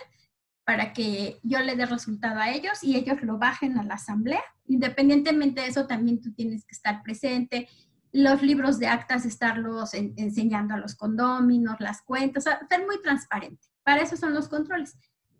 para 0.66 0.94
que 0.94 1.40
yo 1.44 1.60
le 1.60 1.76
dé 1.76 1.86
resultado 1.86 2.40
a 2.40 2.52
ellos 2.52 2.84
y 2.84 2.96
ellos 2.96 3.22
lo 3.22 3.38
bajen 3.38 3.78
a 3.78 3.84
la 3.84 3.96
asamblea. 3.96 4.42
Independientemente 4.68 5.62
de 5.62 5.68
eso, 5.68 5.86
también 5.86 6.22
tú 6.22 6.34
tienes 6.34 6.66
que 6.66 6.74
estar 6.74 7.04
presente, 7.04 7.70
los 8.12 8.42
libros 8.42 8.80
de 8.80 8.88
actas 8.88 9.26
estarlos 9.26 9.94
enseñando 9.94 10.74
a 10.74 10.78
los 10.78 10.96
condóminos, 10.96 11.76
las 11.80 12.02
cuentas, 12.02 12.46
ser 12.46 12.86
muy 12.86 13.02
transparente. 13.02 13.68
Para 13.84 14.02
eso 14.02 14.16
son 14.16 14.34
los 14.34 14.48
controles. 14.48 14.98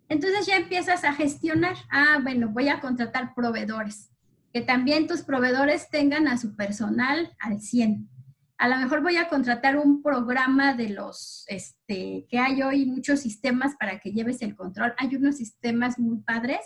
Entonces 0.08 0.46
ya 0.46 0.56
empiezas 0.56 1.02
a 1.04 1.14
gestionar, 1.14 1.74
ah, 1.90 2.20
bueno, 2.22 2.50
voy 2.50 2.68
a 2.68 2.80
contratar 2.80 3.34
proveedores, 3.34 4.10
que 4.52 4.60
también 4.60 5.06
tus 5.06 5.22
proveedores 5.22 5.88
tengan 5.90 6.28
a 6.28 6.38
su 6.38 6.54
personal 6.54 7.34
al 7.40 7.60
100. 7.60 8.08
A 8.58 8.68
lo 8.68 8.76
mejor 8.78 9.02
voy 9.02 9.16
a 9.16 9.28
contratar 9.28 9.76
un 9.76 10.02
programa 10.02 10.74
de 10.74 10.90
los, 10.90 11.44
este, 11.48 12.26
que 12.28 12.38
hay 12.38 12.62
hoy 12.62 12.86
muchos 12.86 13.20
sistemas 13.20 13.74
para 13.78 13.98
que 13.98 14.12
lleves 14.12 14.40
el 14.42 14.56
control. 14.56 14.94
Hay 14.98 15.14
unos 15.14 15.36
sistemas 15.36 15.98
muy 15.98 16.18
padres 16.20 16.60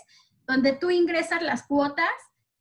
donde 0.47 0.73
tú 0.73 0.89
ingresas 0.89 1.41
las 1.41 1.63
cuotas 1.63 2.07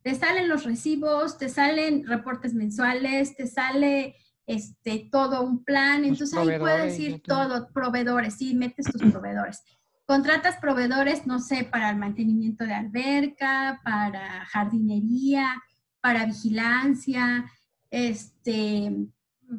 te 0.02 0.14
salen 0.14 0.48
los 0.48 0.64
recibos, 0.64 1.38
te 1.38 1.48
salen 1.48 2.06
reportes 2.06 2.54
mensuales, 2.54 3.36
te 3.36 3.46
sale 3.46 4.16
este, 4.46 5.08
todo 5.12 5.42
un 5.42 5.62
plan, 5.62 6.04
entonces 6.04 6.36
ahí 6.36 6.58
puedes 6.58 6.98
ir 6.98 7.22
todo, 7.22 7.70
proveedores, 7.72 8.34
sí, 8.34 8.54
metes 8.54 8.86
tus 8.86 9.02
proveedores. 9.12 9.62
Contratas 10.06 10.56
proveedores, 10.56 11.26
no 11.26 11.38
sé, 11.38 11.64
para 11.64 11.90
el 11.90 11.96
mantenimiento 11.96 12.64
de 12.64 12.74
alberca, 12.74 13.80
para 13.84 14.44
jardinería, 14.46 15.54
para 16.00 16.24
vigilancia, 16.24 17.44
este, 17.90 18.90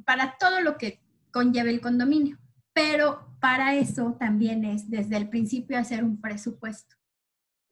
para 0.05 0.38
todo 0.38 0.62
lo 0.62 0.77
que 0.77 1.00
conlleve 1.31 1.69
el 1.69 1.81
condominio. 1.81 2.38
Pero 2.74 3.36
para 3.39 3.75
eso 3.75 4.15
también 4.19 4.65
es 4.65 4.89
desde 4.89 5.17
el 5.17 5.29
principio 5.29 5.77
hacer 5.77 6.03
un 6.03 6.21
presupuesto. 6.21 6.95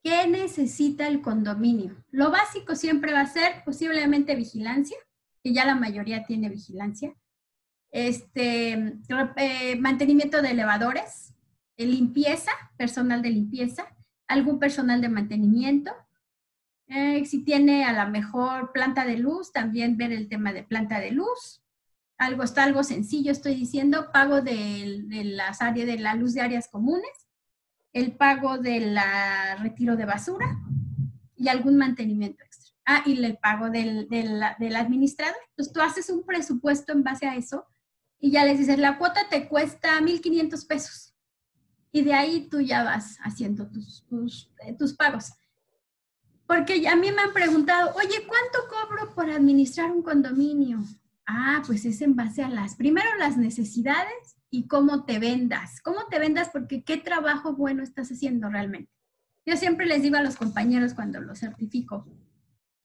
¿Qué 0.03 0.27
necesita 0.27 1.07
el 1.07 1.21
condominio? 1.21 2.03
Lo 2.11 2.31
básico 2.31 2.75
siempre 2.75 3.13
va 3.13 3.21
a 3.21 3.27
ser 3.27 3.63
posiblemente 3.65 4.35
vigilancia, 4.35 4.97
que 5.43 5.53
ya 5.53 5.65
la 5.65 5.75
mayoría 5.75 6.25
tiene 6.25 6.49
vigilancia, 6.49 7.13
este, 7.91 8.97
eh, 9.35 9.75
mantenimiento 9.79 10.41
de 10.41 10.51
elevadores, 10.51 11.33
limpieza, 11.77 12.51
personal 12.77 13.21
de 13.21 13.29
limpieza, 13.29 13.95
algún 14.27 14.59
personal 14.59 15.01
de 15.01 15.09
mantenimiento, 15.09 15.91
Eh, 16.91 17.23
si 17.25 17.43
tiene 17.43 17.85
a 17.85 17.93
la 17.93 18.07
mejor 18.07 18.71
planta 18.71 19.05
de 19.05 19.15
luz, 19.15 19.51
también 19.51 19.95
ver 19.95 20.11
el 20.11 20.27
tema 20.27 20.51
de 20.51 20.63
planta 20.63 20.99
de 20.99 21.11
luz. 21.11 21.61
Algo 22.19 22.43
está 22.43 22.65
algo 22.65 22.83
sencillo, 22.83 23.31
estoy 23.31 23.55
diciendo, 23.55 24.11
pago 24.11 24.41
de, 24.41 25.03
las 25.23 25.61
áreas 25.61 25.87
de 25.87 25.97
la 25.97 26.15
luz 26.15 26.33
de 26.33 26.41
áreas 26.41 26.67
comunes, 26.67 27.27
el 27.93 28.11
pago 28.11 28.57
del 28.57 28.99
retiro 29.59 29.95
de 29.95 30.05
basura 30.05 30.59
y 31.35 31.47
algún 31.47 31.77
mantenimiento 31.77 32.43
extra. 32.43 32.75
Ah, 32.85 33.03
y 33.05 33.23
el 33.23 33.37
pago 33.37 33.69
del, 33.69 34.09
del 34.09 34.75
administrador. 34.75 35.37
Entonces 35.51 35.73
tú 35.73 35.81
haces 35.81 36.09
un 36.09 36.25
presupuesto 36.25 36.91
en 36.91 37.03
base 37.03 37.25
a 37.25 37.35
eso 37.35 37.65
y 38.19 38.31
ya 38.31 38.43
les 38.43 38.59
dices, 38.59 38.77
la 38.77 38.97
cuota 38.97 39.21
te 39.29 39.47
cuesta 39.47 39.99
1.500 40.01 40.67
pesos. 40.67 41.15
Y 41.91 42.01
de 42.01 42.13
ahí 42.13 42.49
tú 42.49 42.59
ya 42.59 42.83
vas 42.83 43.17
haciendo 43.23 43.69
tus, 43.69 44.05
tus, 44.07 44.51
eh, 44.65 44.75
tus 44.77 44.93
pagos. 44.93 45.31
Porque 46.45 46.85
a 46.87 46.95
mí 46.95 47.11
me 47.11 47.21
han 47.21 47.31
preguntado, 47.31 47.93
oye, 47.95 48.27
¿cuánto 48.27 48.59
cobro 48.69 49.15
por 49.15 49.29
administrar 49.29 49.89
un 49.89 50.03
condominio? 50.03 50.83
Ah, 51.31 51.61
pues 51.67 51.85
es 51.85 52.01
en 52.01 52.15
base 52.15 52.41
a 52.41 52.49
las, 52.49 52.75
primero 52.75 53.07
las 53.19 53.37
necesidades 53.37 54.35
y 54.49 54.67
cómo 54.67 55.05
te 55.05 55.19
vendas. 55.19 55.79
¿Cómo 55.79 56.07
te 56.09 56.17
vendas? 56.17 56.49
Porque 56.51 56.83
qué 56.83 56.97
trabajo 56.97 57.53
bueno 57.53 57.83
estás 57.83 58.11
haciendo 58.11 58.49
realmente. 58.49 58.91
Yo 59.45 59.55
siempre 59.55 59.85
les 59.85 60.01
digo 60.01 60.17
a 60.17 60.23
los 60.23 60.37
compañeros 60.37 60.95
cuando 60.95 61.21
los 61.21 61.39
certifico, 61.39 62.07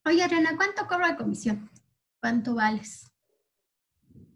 oye, 0.05 0.23
Ariana, 0.23 0.59
¿cuánto 0.59 0.87
cobro 0.87 1.07
de 1.07 1.17
comisión? 1.17 1.71
¿Cuánto 2.21 2.55
vales? 2.55 3.11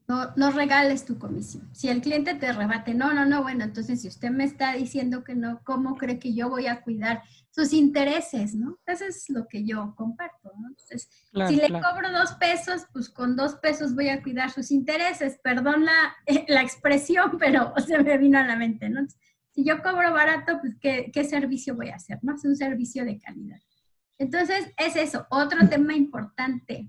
No, 0.09 0.33
no 0.37 0.51
regales 0.51 1.05
tu 1.05 1.19
comisión. 1.19 1.69
Si 1.75 1.91
el 1.91 2.01
cliente 2.01 2.35
te 2.35 2.51
rebate, 2.51 2.95
no, 2.95 3.13
no, 3.13 3.27
no, 3.27 3.43
bueno, 3.43 3.65
entonces 3.65 4.01
si 4.01 4.09
usted 4.09 4.31
me 4.31 4.45
está 4.45 4.73
diciendo 4.73 5.23
que 5.23 5.35
no, 5.35 5.61
¿cómo 5.65 5.97
cree 5.97 6.19
que 6.19 6.33
yo 6.33 6.49
voy 6.49 6.67
a 6.67 6.81
cuidar 6.81 7.23
sus 7.51 7.75
intereses, 7.75 8.55
no? 8.55 8.79
Eso 8.87 9.05
es 9.05 9.29
lo 9.29 9.47
que 9.47 9.67
yo 9.67 9.95
comparto, 9.97 10.51
¿no? 10.59 10.69
Entonces, 10.69 11.11
si 11.49 11.57
le 11.57 11.69
cobro 11.69 12.11
dos 12.11 12.33
pesos, 12.37 12.87
pues 12.91 13.11
con 13.11 13.37
dos 13.37 13.57
pesos 13.57 13.95
voy 13.95 14.09
a 14.09 14.23
cuidar 14.23 14.51
sus 14.51 14.71
intereses. 14.71 15.39
Perdón 15.43 15.85
la, 15.85 16.17
la 16.49 16.63
expresión, 16.63 17.33
pero 17.39 17.75
se 17.87 18.03
me 18.03 18.17
vino 18.17 18.39
a 18.39 18.47
la 18.47 18.57
mente, 18.57 18.89
¿no? 18.89 19.07
si 19.51 19.65
yo 19.65 19.83
cobro 19.83 20.13
barato, 20.13 20.59
pues 20.61 20.77
¿qué, 20.81 21.11
¿qué 21.13 21.25
servicio 21.25 21.75
voy 21.75 21.89
a 21.89 21.97
hacer? 21.97 22.19
¿No? 22.23 22.37
Es 22.37 22.45
un 22.45 22.57
servicio 22.57 23.05
de 23.05 23.19
calidad. 23.19 23.59
Entonces, 24.17 24.73
es 24.77 24.97
eso. 24.97 25.27
Otro 25.31 25.69
tema 25.69 25.95
importante 25.95 26.89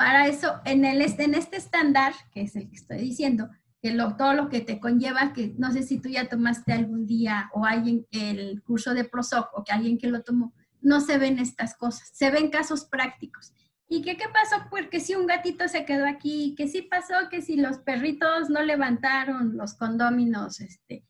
para 0.00 0.28
eso, 0.28 0.62
en, 0.64 0.86
el, 0.86 1.02
en 1.02 1.34
este 1.34 1.58
estándar, 1.58 2.14
que 2.32 2.40
es 2.40 2.56
el 2.56 2.70
que 2.70 2.76
estoy 2.76 2.96
diciendo, 2.96 3.50
que 3.82 3.92
lo, 3.92 4.16
todo 4.16 4.32
lo 4.32 4.48
que 4.48 4.62
te 4.62 4.80
conlleva, 4.80 5.34
que 5.34 5.54
no 5.58 5.70
sé 5.72 5.82
si 5.82 6.00
tú 6.00 6.08
ya 6.08 6.26
tomaste 6.26 6.72
algún 6.72 7.06
día 7.06 7.50
o 7.52 7.66
alguien 7.66 8.06
el 8.10 8.62
curso 8.62 8.94
de 8.94 9.04
PROSOC 9.04 9.50
o 9.52 9.62
que 9.62 9.72
alguien 9.72 9.98
que 9.98 10.08
lo 10.08 10.22
tomó, 10.22 10.54
no 10.80 11.02
se 11.02 11.18
ven 11.18 11.38
estas 11.38 11.76
cosas, 11.76 12.08
se 12.14 12.30
ven 12.30 12.48
casos 12.48 12.86
prácticos. 12.86 13.52
¿Y 13.90 14.00
qué, 14.00 14.16
qué 14.16 14.24
pasó? 14.32 14.70
Porque 14.70 15.00
si 15.00 15.16
un 15.16 15.26
gatito 15.26 15.68
se 15.68 15.84
quedó 15.84 16.06
aquí, 16.06 16.54
que 16.56 16.66
sí 16.66 16.80
pasó, 16.80 17.28
que 17.30 17.42
si 17.42 17.56
los 17.56 17.76
perritos 17.80 18.48
no 18.48 18.62
levantaron 18.62 19.58
los 19.58 19.74
condóminos, 19.74 20.60
este, 20.60 21.04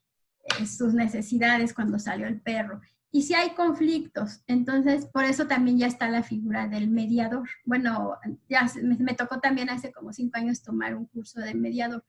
eh, 0.59 0.66
sus 0.66 0.94
necesidades 0.94 1.75
cuando 1.75 2.00
salió 2.00 2.26
el 2.26 2.40
perro, 2.40 2.80
y 3.12 3.22
si 3.22 3.34
hay 3.34 3.50
conflictos, 3.50 4.42
entonces 4.46 5.06
por 5.06 5.24
eso 5.24 5.48
también 5.48 5.78
ya 5.78 5.86
está 5.88 6.08
la 6.08 6.22
figura 6.22 6.68
del 6.68 6.88
mediador. 6.88 7.48
Bueno, 7.64 8.16
ya 8.48 8.70
me, 8.82 9.14
tocó 9.14 9.40
también 9.40 9.68
hace 9.68 9.92
como 9.92 10.12
cinco 10.12 10.38
años 10.38 10.62
tomar 10.62 10.94
un 10.94 11.06
curso 11.06 11.40
de 11.40 11.54
mediador, 11.54 12.04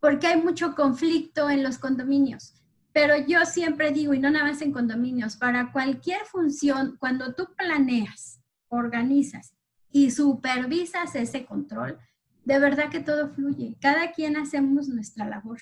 porque 0.00 0.26
hay 0.26 0.40
mucho 0.40 0.74
conflicto 0.74 1.50
en 1.50 1.62
los 1.62 1.76
condominios. 1.76 2.54
Pero 2.94 3.14
yo 3.26 3.44
siempre 3.44 3.92
digo, 3.92 4.14
y 4.14 4.18
no 4.18 4.30
nada 4.30 4.46
más 4.46 4.62
en 4.62 4.72
condominios, 4.72 5.36
para 5.36 5.70
cualquier 5.70 6.24
función, 6.24 6.96
cuando 6.98 7.34
tú 7.34 7.48
planeas, 7.54 8.40
organizas 8.68 9.52
y 9.90 10.10
supervisas 10.10 11.14
ese 11.14 11.44
control, 11.44 11.98
de 12.46 12.58
verdad 12.58 12.88
que 12.88 13.00
todo 13.00 13.28
fluye. 13.28 13.76
Cada 13.82 14.12
quien 14.12 14.38
hacemos 14.38 14.88
nuestra 14.88 15.26
labor 15.26 15.58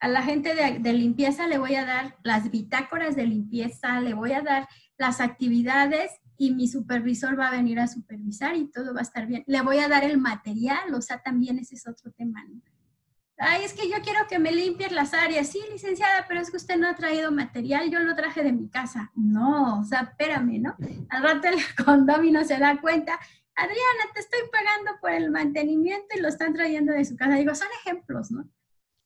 a 0.00 0.08
la 0.08 0.22
gente 0.22 0.54
de, 0.54 0.92
limpieza 0.92 1.46
le 1.46 1.58
voy 1.58 1.74
a 1.76 1.84
dar 1.84 2.16
las 2.22 2.50
bitácoras 2.50 3.16
de 3.16 3.26
limpieza, 3.26 4.00
le 4.00 4.14
voy 4.14 4.32
a 4.32 4.42
dar 4.42 4.68
las 4.98 5.20
actividades 5.20 6.10
y 6.36 6.52
mi 6.52 6.68
supervisor 6.68 7.38
va 7.38 7.48
a 7.48 7.52
venir 7.52 7.80
a 7.80 7.86
supervisar 7.86 8.56
y 8.56 8.70
todo 8.70 8.92
va 8.92 9.00
a 9.00 9.04
estar 9.04 9.26
bien. 9.26 9.44
Le 9.46 9.62
voy 9.62 9.78
a 9.78 9.88
dar 9.88 10.04
el 10.04 10.18
material, 10.18 10.92
o 10.94 11.00
sea, 11.00 11.22
también 11.22 11.58
ese 11.58 11.76
es 11.76 11.86
otro 11.86 12.10
tema. 12.12 12.44
Ay, 13.38 13.64
es 13.64 13.72
que 13.72 13.88
yo 13.88 13.96
quiero 14.02 14.26
que 14.28 14.38
me 14.38 14.52
limpies 14.52 14.92
las 14.92 15.12
áreas. 15.14 15.48
Sí, 15.48 15.60
licenciada, 15.72 16.26
pero 16.28 16.40
es 16.40 16.50
que 16.50 16.56
usted 16.56 16.76
no 16.76 16.88
ha 16.88 16.94
traído 16.94 17.32
material, 17.32 17.90
yo 17.90 17.98
lo 18.00 18.14
traje 18.14 18.42
de 18.42 18.52
mi 18.52 18.68
casa. 18.68 19.10
No, 19.14 19.80
o 19.80 19.84
sea, 19.84 20.00
espérame, 20.00 20.60
¿no? 20.60 20.76
Al 21.08 21.22
rato 21.22 21.48
el 21.48 21.56
condomino 21.84 22.44
se 22.44 22.58
da 22.58 22.80
cuenta, 22.80 23.18
Adriana, 23.56 24.12
te 24.12 24.20
estoy 24.20 24.40
pagando 24.50 25.00
por 25.00 25.12
el 25.12 25.30
mantenimiento 25.30 26.06
y 26.16 26.20
lo 26.20 26.28
están 26.28 26.52
trayendo 26.52 26.92
de 26.92 27.04
su 27.04 27.16
casa. 27.16 27.34
Digo, 27.34 27.54
son 27.54 27.68
ejemplos, 27.80 28.30
¿no? 28.30 28.48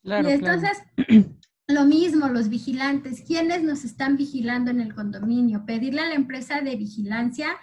Y 0.02 0.10
entonces, 0.30 0.82
lo 1.68 1.84
mismo, 1.84 2.28
los 2.28 2.48
vigilantes, 2.48 3.22
¿quiénes 3.26 3.62
nos 3.62 3.84
están 3.84 4.16
vigilando 4.16 4.70
en 4.70 4.80
el 4.80 4.94
condominio? 4.94 5.64
Pedirle 5.66 6.00
a 6.00 6.08
la 6.08 6.14
empresa 6.14 6.60
de 6.60 6.76
vigilancia 6.76 7.56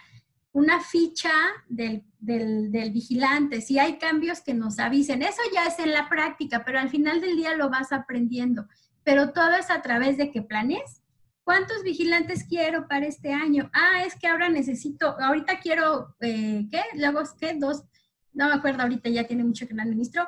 una 0.56 0.80
ficha 0.80 1.32
del, 1.68 2.06
del, 2.18 2.92
vigilante, 2.92 3.60
si 3.60 3.78
hay 3.78 3.98
cambios 3.98 4.40
que 4.40 4.54
nos 4.54 4.80
avisen. 4.80 5.22
Eso 5.22 5.42
ya 5.54 5.66
es 5.66 5.80
en 5.80 5.92
la 5.92 6.08
práctica, 6.08 6.64
pero 6.64 6.80
al 6.80 6.90
final 6.90 7.20
del 7.20 7.36
día 7.36 7.56
lo 7.56 7.70
vas 7.70 7.92
aprendiendo. 7.92 8.66
Pero 9.04 9.34
todo 9.34 9.54
es 9.56 9.70
a 9.70 9.82
través 9.82 10.16
de 10.16 10.32
que 10.32 10.42
planes. 10.42 11.02
¿Cuántos 11.44 11.84
vigilantes 11.84 12.46
quiero 12.46 12.88
para 12.88 13.06
este 13.06 13.34
año? 13.34 13.70
Ah, 13.74 14.06
es 14.06 14.16
que 14.16 14.28
ahora 14.28 14.48
necesito, 14.48 15.20
ahorita 15.20 15.60
quiero, 15.60 16.16
eh, 16.22 16.66
¿qué? 16.72 16.82
Luego, 16.96 17.22
¿qué? 17.38 17.56
Dos, 17.60 17.84
no 18.32 18.48
me 18.48 18.54
acuerdo 18.54 18.84
ahorita, 18.84 19.10
ya 19.10 19.28
tiene 19.28 19.44
mucho 19.44 19.68
que 19.68 19.74
me 19.74 19.84
administro, 19.84 20.26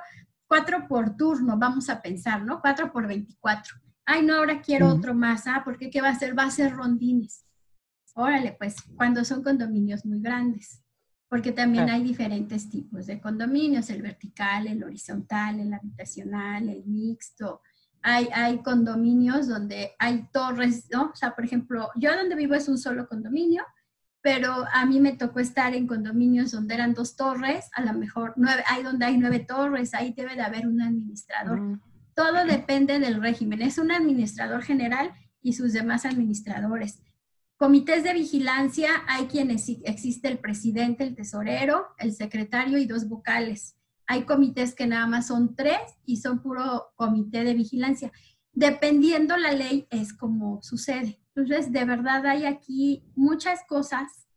cuatro 0.48 0.88
por 0.88 1.16
turno, 1.16 1.58
vamos 1.58 1.90
a 1.90 2.02
pensar, 2.02 2.44
¿no? 2.44 2.62
Cuatro 2.62 2.92
por 2.92 3.08
24. 3.08 3.76
Ay, 4.06 4.26
no, 4.26 4.36
ahora 4.36 4.62
quiero 4.62 4.88
otro 4.88 5.14
más. 5.14 5.48
Ah, 5.48 5.62
porque 5.66 5.90
qué 5.90 6.02
va 6.02 6.10
a 6.10 6.16
ser? 6.16 6.38
Va 6.38 6.44
a 6.44 6.52
ser 6.52 6.74
rondines. 6.74 7.46
Órale, 8.16 8.56
pues, 8.58 8.76
cuando 8.96 9.24
son 9.26 9.44
condominios 9.44 10.06
muy 10.06 10.22
grandes, 10.22 10.82
porque 11.30 11.52
también 11.52 11.90
hay 11.90 12.04
diferentes 12.04 12.70
tipos 12.70 13.06
de 13.06 13.20
condominios, 13.20 13.90
el 13.90 14.02
vertical, 14.02 14.68
el 14.68 14.84
horizontal, 14.84 15.60
el 15.60 15.74
habitacional, 15.74 16.70
el 16.70 16.86
mixto. 16.86 17.62
Hay, 18.02 18.30
hay 18.34 18.60
condominios 18.64 19.48
donde 19.48 19.92
hay 20.00 20.30
torres, 20.32 20.88
¿no? 20.92 21.12
O 21.12 21.16
sea, 21.16 21.36
por 21.36 21.44
ejemplo, 21.44 21.90
yo 21.96 22.16
donde 22.16 22.36
vivo 22.36 22.56
es 22.56 22.70
un 22.70 22.78
solo 22.78 23.08
condominio, 23.08 23.66
pero 24.28 24.66
a 24.74 24.86
mí 24.86 25.00
me 25.00 25.16
tocó 25.16 25.40
estar 25.40 25.74
en 25.74 25.88
condominios 25.88 26.52
donde 26.52 26.74
eran 26.74 26.94
dos 26.94 27.16
torres, 27.16 27.70
a 27.74 27.82
lo 27.82 27.94
mejor 27.94 28.34
nueve, 28.36 28.62
hay 28.68 28.84
donde 28.84 29.06
hay 29.06 29.18
nueve 29.18 29.40
torres, 29.40 29.94
ahí 29.94 30.12
debe 30.12 30.36
de 30.36 30.42
haber 30.42 30.68
un 30.68 30.82
administrador. 30.82 31.80
Todo 32.14 32.44
depende 32.46 33.00
del 33.00 33.22
régimen. 33.22 33.62
Es 33.62 33.78
un 33.78 33.90
administrador 33.90 34.64
general 34.64 35.14
y 35.42 35.54
sus 35.54 35.72
demás 35.72 36.06
administradores. 36.06 37.00
Comités 37.56 38.04
de 38.04 38.14
vigilancia, 38.14 38.90
hay 39.08 39.28
quienes 39.28 39.70
existe 39.86 40.28
el 40.28 40.40
presidente, 40.40 41.06
el 41.06 41.16
tesorero, 41.16 41.86
el 41.98 42.12
secretario 42.14 42.78
y 42.80 42.86
dos 42.86 43.08
vocales. 43.08 43.78
Hay 44.08 44.24
comités 44.24 44.76
que 44.76 44.88
nada 44.88 45.08
más 45.08 45.28
son 45.28 45.56
tres 45.56 45.80
y 46.06 46.18
son 46.18 46.42
puro 46.42 46.88
comité 46.98 47.46
de 47.46 47.54
vigilancia. 47.54 48.12
Dependiendo 48.52 49.38
la 49.38 49.54
ley 49.54 49.88
es 49.90 50.12
como 50.12 50.62
sucede. 50.64 51.22
Entonces, 51.38 51.72
de 51.72 51.86
verdad 51.86 52.26
hay 52.26 52.46
aquí 52.46 53.04
muchas 53.16 53.64
cosas, 53.68 54.28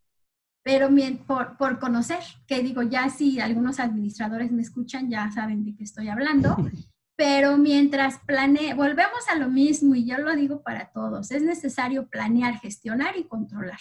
pero 0.63 0.91
por, 1.27 1.57
por 1.57 1.79
conocer, 1.79 2.19
que 2.47 2.63
digo, 2.63 2.83
ya 2.83 3.09
si 3.09 3.41
algunos 3.41 3.81
administradores 3.81 4.53
me 4.53 4.61
escuchan, 4.61 5.09
ya 5.09 5.31
saben 5.31 5.65
de 5.65 5.75
qué 5.75 5.85
estoy 5.85 6.11
hablando, 6.11 6.57
pero 7.17 7.57
mientras 7.57 8.19
planee, 8.27 8.75
volvemos 8.75 9.27
a 9.33 9.37
lo 9.37 9.49
mismo 9.49 9.95
y 9.95 10.05
yo 10.05 10.19
lo 10.19 10.37
digo 10.37 10.63
para 10.63 10.93
todos, 10.93 11.31
es 11.31 11.43
necesario 11.43 12.07
planear, 12.07 12.61
gestionar 12.61 13.17
y 13.17 13.25
controlar 13.25 13.81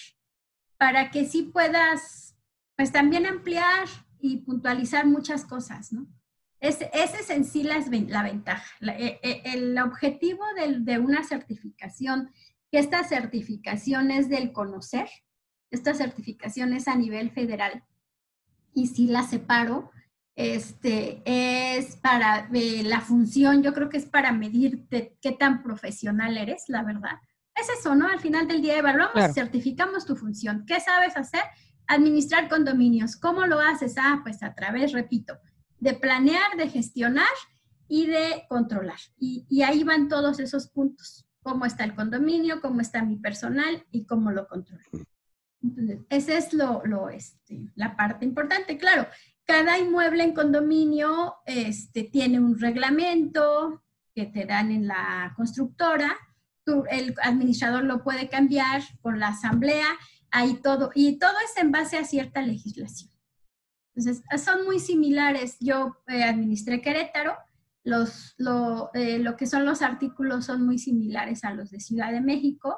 para 0.77 1.11
que 1.11 1.25
sí 1.25 1.43
puedas, 1.43 2.37
pues 2.77 2.93
también 2.93 3.25
ampliar 3.25 3.85
y 4.21 4.37
puntualizar 4.37 5.05
muchas 5.05 5.43
cosas, 5.43 5.91
¿no? 5.91 6.07
Es, 6.61 6.79
ese 6.93 7.19
es 7.19 7.29
en 7.29 7.43
sí 7.43 7.63
la, 7.63 7.79
la 8.07 8.23
ventaja. 8.23 8.65
E, 8.81 9.19
e, 9.21 9.41
el, 9.53 9.77
objetivo 9.77 10.43
de, 10.55 10.79
de 10.79 10.99
una 10.99 11.23
certificación 11.23 12.31
que 12.71 12.79
esta 12.79 13.03
certificación 13.03 14.11
es 14.11 14.29
del 14.29 14.51
conocer, 14.51 15.09
esta 15.71 15.93
certificación 15.93 16.73
es 16.73 16.87
a 16.87 16.95
nivel 16.95 17.31
federal 17.31 17.83
y 18.73 18.87
si 18.87 19.07
la 19.07 19.23
separo, 19.23 19.91
este, 20.35 21.21
es 21.25 21.97
para 21.97 22.49
eh, 22.53 22.83
la 22.83 23.01
función, 23.01 23.61
yo 23.61 23.73
creo 23.73 23.89
que 23.89 23.97
es 23.97 24.05
para 24.05 24.31
medirte 24.31 25.17
qué 25.21 25.31
tan 25.31 25.63
profesional 25.63 26.37
eres, 26.37 26.65
la 26.67 26.83
verdad. 26.83 27.17
Es 27.55 27.67
eso, 27.77 27.93
¿no? 27.93 28.07
Al 28.07 28.19
final 28.19 28.47
del 28.47 28.61
día 28.61 28.77
evaluamos, 28.77 29.33
certificamos 29.33 30.05
tu 30.05 30.15
función. 30.15 30.63
¿Qué 30.65 30.79
sabes 30.79 31.17
hacer? 31.17 31.41
Administrar 31.87 32.47
condominios. 32.47 33.17
¿Cómo 33.17 33.45
lo 33.47 33.59
haces? 33.59 33.95
Ah, 33.97 34.21
pues 34.23 34.41
a 34.41 34.53
través, 34.53 34.93
repito, 34.93 35.37
de 35.79 35.93
planear, 35.93 36.55
de 36.57 36.69
gestionar 36.69 37.25
y 37.89 38.05
de 38.05 38.45
controlar. 38.47 38.99
y 39.17 39.61
ahí 39.63 39.83
van 39.83 40.07
todos 40.07 40.39
esos 40.39 40.69
puntos 40.69 41.28
cómo 41.41 41.65
está 41.65 41.83
el 41.83 41.95
condominio, 41.95 42.61
cómo 42.61 42.81
está 42.81 43.03
mi 43.03 43.17
personal 43.17 43.85
y 43.91 44.05
cómo 44.05 44.31
lo 44.31 44.47
controlo. 44.47 44.83
Entonces, 45.61 45.99
esa 46.09 46.37
es 46.37 46.53
lo, 46.53 46.81
lo, 46.85 47.09
este, 47.09 47.61
la 47.75 47.95
parte 47.95 48.25
importante. 48.25 48.77
Claro, 48.77 49.07
cada 49.45 49.77
inmueble 49.77 50.23
en 50.23 50.33
condominio 50.33 51.35
este, 51.45 52.03
tiene 52.03 52.39
un 52.39 52.59
reglamento 52.59 53.83
que 54.13 54.25
te 54.25 54.45
dan 54.45 54.71
en 54.71 54.87
la 54.87 55.33
constructora. 55.35 56.15
el 56.91 57.15
administrador 57.23 57.83
lo 57.83 58.03
puede 58.03 58.29
cambiar 58.29 58.81
con 59.01 59.19
la 59.19 59.29
asamblea, 59.29 59.87
ahí 60.31 60.59
todo, 60.61 60.91
y 60.93 61.17
todo 61.17 61.33
es 61.43 61.61
en 61.61 61.71
base 61.71 61.97
a 61.97 62.03
cierta 62.03 62.41
legislación. 62.41 63.11
Entonces, 63.95 64.23
son 64.43 64.65
muy 64.65 64.79
similares. 64.79 65.57
Yo 65.59 65.97
eh, 66.07 66.23
administré 66.23 66.81
Querétaro, 66.81 67.35
los, 67.83 68.35
lo, 68.37 68.91
eh, 68.93 69.19
lo, 69.19 69.35
que 69.35 69.47
son 69.47 69.65
los 69.65 69.81
artículos 69.81 70.45
son 70.45 70.65
muy 70.65 70.77
similares 70.77 71.43
a 71.43 71.53
los 71.53 71.71
de 71.71 71.79
Ciudad 71.79 72.11
de 72.11 72.21
México. 72.21 72.77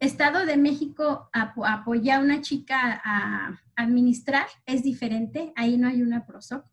Estado 0.00 0.44
de 0.44 0.56
México 0.56 1.30
apoya 1.32 2.16
a 2.16 2.20
una 2.20 2.40
chica 2.40 3.00
a 3.04 3.58
administrar, 3.76 4.46
es 4.66 4.82
diferente, 4.82 5.52
ahí 5.56 5.78
no 5.78 5.88
hay 5.88 6.02
una 6.02 6.26
PROSOC, 6.26 6.66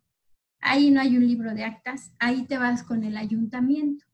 ahí 0.59 0.91
no 0.91 0.99
hay 0.99 1.15
un 1.17 1.25
libro 1.25 1.53
de 1.53 1.63
actas, 1.63 2.13
ahí 2.19 2.45
te 2.45 2.57
vas 2.57 2.83
con 2.83 3.03
el 3.03 3.17
ayuntamiento. 3.17 4.05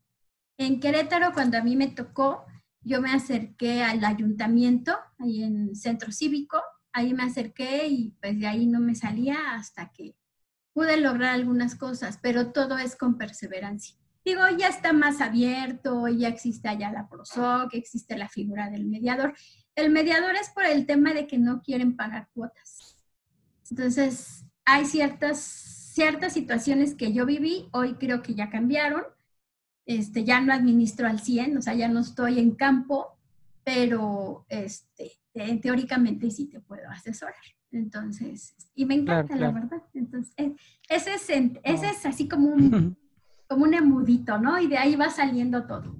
En 0.56 0.80
Querétaro, 0.80 1.32
cuando 1.32 1.58
a 1.58 1.62
mí 1.62 1.76
me 1.76 1.88
tocó, 1.88 2.44
yo 2.82 3.00
me 3.00 3.10
acerqué 3.10 3.82
al 3.82 4.04
ayuntamiento, 4.04 4.96
ahí 5.18 5.42
en 5.42 5.74
centro 5.74 6.12
cívico, 6.12 6.60
ahí 6.92 7.14
me 7.14 7.22
acerqué 7.22 7.86
y 7.86 8.10
pues 8.20 8.38
de 8.38 8.46
ahí 8.46 8.66
no 8.66 8.80
me 8.80 8.94
salía 8.94 9.54
hasta 9.54 9.92
que 9.92 10.16
pude 10.78 10.96
lograr 10.96 11.34
algunas 11.34 11.74
cosas, 11.74 12.20
pero 12.22 12.52
todo 12.52 12.78
es 12.78 12.94
con 12.94 13.18
perseverancia. 13.18 13.96
Digo, 14.24 14.42
ya 14.56 14.68
está 14.68 14.92
más 14.92 15.20
abierto, 15.20 16.06
ya 16.06 16.28
existe 16.28 16.68
allá 16.68 16.92
la 16.92 17.08
PROSOC, 17.08 17.74
existe 17.74 18.16
la 18.16 18.28
figura 18.28 18.70
del 18.70 18.86
mediador. 18.86 19.34
El 19.74 19.90
mediador 19.90 20.36
es 20.36 20.50
por 20.50 20.64
el 20.64 20.86
tema 20.86 21.14
de 21.14 21.26
que 21.26 21.36
no 21.36 21.62
quieren 21.62 21.96
pagar 21.96 22.28
cuotas. 22.32 22.96
Entonces, 23.68 24.44
hay 24.64 24.84
ciertas, 24.84 25.40
ciertas 25.40 26.32
situaciones 26.32 26.94
que 26.94 27.12
yo 27.12 27.26
viví, 27.26 27.68
hoy 27.72 27.94
creo 27.94 28.22
que 28.22 28.36
ya 28.36 28.48
cambiaron. 28.48 29.02
Este, 29.84 30.22
ya 30.22 30.40
no 30.40 30.52
administro 30.52 31.08
al 31.08 31.18
100, 31.18 31.56
o 31.56 31.62
sea, 31.62 31.74
ya 31.74 31.88
no 31.88 31.98
estoy 31.98 32.38
en 32.38 32.52
campo, 32.52 33.17
pero 33.68 34.46
este, 34.48 35.12
teóricamente 35.60 36.30
sí 36.30 36.48
te 36.48 36.58
puedo 36.58 36.88
asesorar. 36.88 37.34
Entonces, 37.70 38.54
y 38.74 38.86
me 38.86 38.94
encanta, 38.94 39.36
la 39.36 39.50
verdad. 39.50 39.82
Entonces, 39.92 40.32
eh, 40.38 40.54
ese 40.88 41.12
es, 41.12 41.28
ese 41.28 41.90
es 41.90 42.06
así 42.06 42.26
como 42.26 42.48
un, 42.48 42.96
como 43.46 43.64
un 43.64 43.74
emudito, 43.74 44.38
¿no? 44.38 44.58
Y 44.58 44.68
de 44.68 44.78
ahí 44.78 44.96
va 44.96 45.10
saliendo 45.10 45.66
todo. 45.66 45.94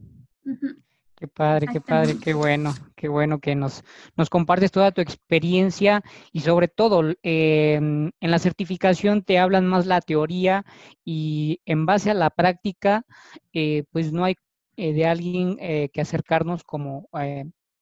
Qué 1.15 1.29
padre, 1.29 1.67
qué 1.71 1.83
padre, 1.83 2.17
qué 2.19 2.33
bueno, 2.33 2.73
qué 2.97 3.09
bueno 3.09 3.39
que 3.39 3.55
nos, 3.55 3.85
nos 4.17 4.31
compartes 4.31 4.71
toda 4.71 4.91
tu 4.91 5.03
experiencia 5.03 6.01
y 6.33 6.41
sobre 6.41 6.69
todo 6.69 7.03
em, 7.23 8.13
en 8.19 8.31
la 8.31 8.39
certificación 8.39 9.23
te 9.25 9.39
hablan 9.39 9.67
más 9.67 9.85
la 9.85 10.01
teoría 10.01 10.65
y 11.05 11.61
en 11.67 11.85
base 11.85 12.11
a 12.11 12.15
la 12.15 12.31
práctica, 12.31 13.03
eh, 13.53 13.85
pues 13.91 14.11
no 14.11 14.25
hay 14.25 14.37
eh, 14.77 14.95
de 14.95 15.07
alguien 15.07 15.57
que 15.93 16.01
acercarnos 16.01 16.63
como 16.63 17.09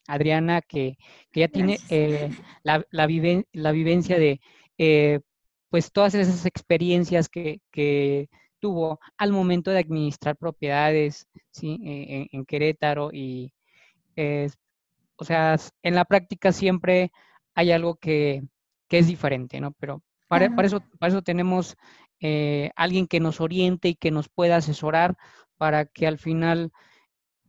Adriana, 0.07 0.63
que, 0.63 0.97
ya 1.35 1.49
tiene 1.49 1.79
eh, 1.91 2.31
la, 2.63 2.85
la, 2.91 3.07
vivencia 3.07 4.19
de 4.19 4.41
eh, 4.79 5.21
pues 5.69 5.93
todas 5.93 6.15
esas 6.15 6.47
experiencias 6.47 7.29
que, 7.29 8.29
tuvo 8.59 8.99
al 9.19 9.33
momento 9.33 9.71
de 9.71 9.81
administrar 9.81 10.35
propiedades 10.37 11.29
¿sí? 11.53 11.79
E, 11.85 12.27
en, 12.33 12.47
Querétaro 12.47 13.11
y 13.13 13.53
o 15.17 15.25
sea, 15.25 15.57
en 15.83 15.95
la 15.95 16.05
práctica 16.05 16.53
siempre 16.53 17.13
hay 17.55 17.73
algo 17.73 17.97
que, 17.97 18.43
es 18.91 19.07
diferente, 19.07 19.61
¿no? 19.61 19.73
Pero 19.73 20.03
para, 20.29 20.47
eso, 20.65 20.81
para 20.99 21.13
eso 21.13 21.23
tenemos 21.23 21.77
eh, 22.21 22.71
alguien 22.77 23.07
que 23.07 23.21
nos 23.21 23.41
oriente 23.41 23.89
y 23.89 23.95
que 23.95 24.11
nos 24.11 24.29
pueda 24.29 24.57
asesorar 24.57 25.17
para 25.57 25.87
que 25.87 26.07
al 26.07 26.19
final, 26.19 26.71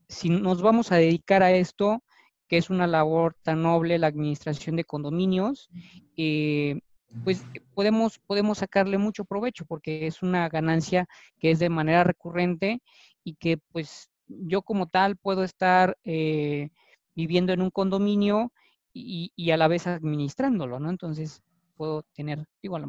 si 0.08 0.30
nos 0.30 0.62
vamos 0.62 0.92
a 0.92 0.96
dedicar 0.96 1.44
a 1.44 1.52
esto, 1.52 2.04
que 2.48 2.58
es 2.58 2.70
una 2.70 2.88
labor 2.88 3.36
tan 3.44 3.64
noble 3.64 4.00
la 4.00 4.08
administración 4.08 4.76
de 4.76 4.86
condominios, 4.86 5.70
eh, 6.16 6.80
pues 7.24 7.46
podemos, 7.74 8.20
podemos 8.20 8.60
sacarle 8.60 8.98
mucho 8.98 9.26
provecho 9.26 9.66
porque 9.66 10.08
es 10.08 10.22
una 10.22 10.50
ganancia 10.50 11.08
que 11.40 11.52
es 11.52 11.60
de 11.60 11.70
manera 11.70 12.04
recurrente 12.04 12.82
y 13.24 13.36
que 13.36 13.58
pues 13.58 14.10
yo 14.28 14.62
como 14.62 14.88
tal 14.88 15.18
puedo 15.18 15.44
estar 15.44 15.98
eh, 16.04 16.70
viviendo 17.16 17.54
en 17.54 17.62
un 17.62 17.72
condominio 17.72 18.52
y, 18.94 19.32
y, 19.36 19.52
a 19.52 19.58
la 19.58 19.68
vez 19.68 19.86
administrándolo, 19.86 20.80
¿no? 20.80 20.90
Entonces, 20.90 21.44
puedo 21.78 22.04
tener, 22.14 22.44
digo, 22.62 22.80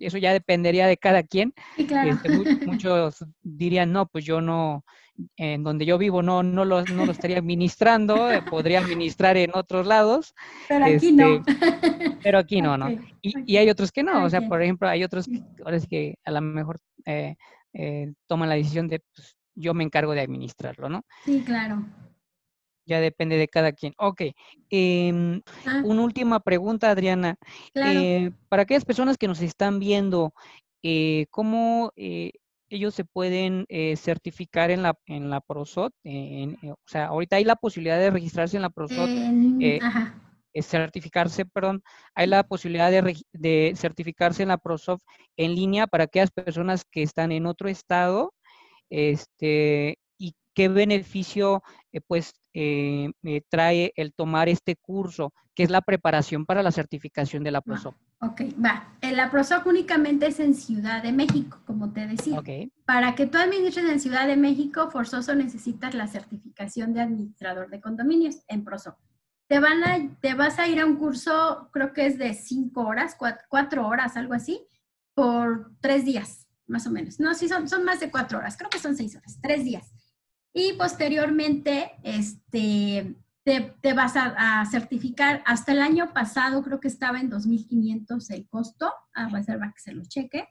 eso 0.00 0.18
ya 0.18 0.32
dependería 0.32 0.86
de 0.86 0.96
cada 0.96 1.22
quien. 1.22 1.54
Este, 1.76 2.66
muchos 2.66 3.24
dirían, 3.42 3.92
no, 3.92 4.06
pues 4.06 4.24
yo 4.24 4.40
no, 4.40 4.84
en 5.36 5.62
donde 5.62 5.86
yo 5.86 5.96
vivo 5.96 6.22
no, 6.22 6.42
no, 6.42 6.64
lo, 6.64 6.84
no 6.84 7.06
lo 7.06 7.12
estaría 7.12 7.38
administrando, 7.38 8.30
eh, 8.30 8.42
podría 8.42 8.80
administrar 8.80 9.36
en 9.36 9.52
otros 9.54 9.86
lados. 9.86 10.34
Pero 10.68 10.84
aquí 10.84 11.12
no. 11.12 11.36
Este, 11.36 12.18
pero 12.22 12.38
aquí 12.38 12.60
no, 12.60 12.76
¿no? 12.76 12.90
Y, 13.22 13.56
hay 13.56 13.70
otros 13.70 13.92
que 13.92 14.02
no, 14.02 14.24
o 14.24 14.30
sea, 14.30 14.42
por 14.42 14.62
ejemplo, 14.62 14.88
hay 14.88 15.04
otros 15.04 15.26
que 15.26 15.42
ahora 15.64 15.76
es 15.76 15.86
que 15.86 16.16
a 16.24 16.30
lo 16.30 16.40
mejor 16.40 16.78
eh, 17.06 17.36
eh, 17.72 18.12
toman 18.26 18.48
la 18.48 18.56
decisión 18.56 18.88
de, 18.88 19.00
pues, 19.14 19.36
yo 19.54 19.72
me 19.72 19.84
encargo 19.84 20.12
de 20.12 20.20
administrarlo, 20.20 20.88
¿no? 20.88 21.04
Sí, 21.24 21.42
claro 21.46 21.84
ya 22.86 23.00
depende 23.00 23.36
de 23.36 23.48
cada 23.48 23.72
quien. 23.72 23.94
Ok. 23.98 24.22
Em, 24.70 25.42
ah. 25.66 25.82
Una 25.84 26.02
última 26.02 26.40
pregunta, 26.40 26.90
Adriana. 26.90 27.36
Eh, 27.74 28.30
para 28.48 28.62
aquellas 28.62 28.84
personas 28.84 29.18
que 29.18 29.28
nos 29.28 29.40
están 29.40 29.78
viendo, 29.78 30.34
eh, 30.82 31.26
¿cómo 31.30 31.92
eh, 31.96 32.32
ellos 32.68 32.94
se 32.94 33.04
pueden 33.04 33.66
certificar 33.96 34.70
en 34.70 34.82
la, 34.82 34.98
en 35.06 35.30
la 35.30 35.40
PROSOT? 35.40 35.92
o 36.04 36.76
sea, 36.86 37.06
ahorita 37.06 37.36
hay 37.36 37.44
la 37.44 37.56
posibilidad 37.56 37.98
de 37.98 38.10
registrarse 38.10 38.56
en 38.56 38.62
la 38.62 38.70
PROSOT. 38.70 39.08
certificarse, 40.54 41.44
perdón, 41.46 41.82
hay 42.14 42.26
la 42.26 42.42
posibilidad 42.44 42.90
de, 42.90 43.16
de, 43.32 43.74
certificarse 43.76 44.42
en 44.42 44.48
la 44.48 44.58
PROSOT 44.58 45.00
en 45.36 45.54
línea 45.54 45.86
para 45.86 46.04
aquellas 46.04 46.30
personas 46.30 46.84
que 46.84 47.02
están 47.02 47.32
en 47.32 47.46
otro 47.46 47.68
estado, 47.68 48.32
este, 48.90 49.98
qué 50.54 50.68
beneficio 50.68 51.62
pues 52.06 52.34
eh, 52.54 53.12
trae 53.48 53.92
el 53.96 54.12
tomar 54.14 54.48
este 54.48 54.76
curso, 54.76 55.32
que 55.54 55.64
es 55.64 55.70
la 55.70 55.80
preparación 55.80 56.46
para 56.46 56.62
la 56.62 56.72
certificación 56.72 57.42
de 57.42 57.50
la 57.50 57.60
PROSOC. 57.60 57.94
Ok, 58.20 58.42
va. 58.64 58.96
La 59.02 59.30
PROSOC 59.30 59.66
únicamente 59.66 60.26
es 60.26 60.40
en 60.40 60.54
Ciudad 60.54 61.02
de 61.02 61.12
México, 61.12 61.60
como 61.66 61.92
te 61.92 62.06
decía. 62.06 62.38
Okay. 62.38 62.72
Para 62.84 63.14
que 63.14 63.26
tú 63.26 63.38
administres 63.38 63.84
en 63.90 64.00
Ciudad 64.00 64.26
de 64.26 64.36
México, 64.36 64.90
forzoso 64.90 65.34
necesitas 65.34 65.94
la 65.94 66.06
certificación 66.06 66.94
de 66.94 67.02
administrador 67.02 67.70
de 67.70 67.80
condominios 67.80 68.36
en 68.48 68.64
PROSOC. 68.64 68.96
Te, 69.46 69.60
van 69.60 69.84
a, 69.84 70.18
te 70.20 70.34
vas 70.34 70.58
a 70.58 70.66
ir 70.68 70.80
a 70.80 70.86
un 70.86 70.96
curso, 70.96 71.68
creo 71.72 71.92
que 71.92 72.06
es 72.06 72.18
de 72.18 72.34
cinco 72.34 72.82
horas, 72.86 73.16
cuatro, 73.48 73.86
horas, 73.86 74.16
algo 74.16 74.32
así, 74.32 74.66
por 75.12 75.72
tres 75.80 76.04
días, 76.04 76.48
más 76.66 76.86
o 76.86 76.90
menos. 76.90 77.20
No, 77.20 77.34
sí, 77.34 77.46
son, 77.48 77.68
son 77.68 77.84
más 77.84 78.00
de 78.00 78.10
cuatro 78.10 78.38
horas, 78.38 78.56
creo 78.56 78.70
que 78.70 78.78
son 78.78 78.96
seis 78.96 79.14
horas, 79.14 79.38
tres 79.42 79.64
días 79.64 79.92
y 80.54 80.74
posteriormente 80.74 81.92
este, 82.04 83.16
te, 83.42 83.92
vas 83.92 84.14
a, 84.16 84.64
certificar. 84.70 85.42
Hasta 85.44 85.72
el 85.72 85.82
año 85.82 86.14
pasado 86.14 86.62
creo 86.62 86.80
que 86.80 86.88
estaba 86.88 87.20
en 87.20 87.30
2.500 87.30 88.30
el 88.30 88.48
costo, 88.48 88.92
a 89.12 89.28
reserva 89.28 89.72
que 89.74 89.80
se 89.80 89.92
lo 89.92 90.04
cheque, 90.04 90.48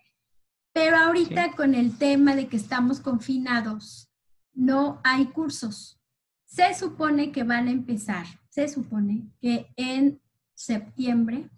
pero 0.74 0.98
ahorita 0.98 1.54
con 1.56 1.74
el 1.74 1.98
tema 1.98 2.36
de 2.36 2.48
que 2.48 2.58
estamos 2.58 3.00
confinados, 3.00 4.10
no 4.54 5.00
hay 5.04 5.28
cursos. 5.28 6.00
Se 6.46 6.74
supone 6.76 7.32
que 7.32 7.44
van 7.44 7.68
a 7.68 7.72
empezar, 7.72 8.26
se 8.50 8.68
supone 8.68 9.32
que 9.40 9.68
en 9.78 10.22
septiembre 10.54 11.50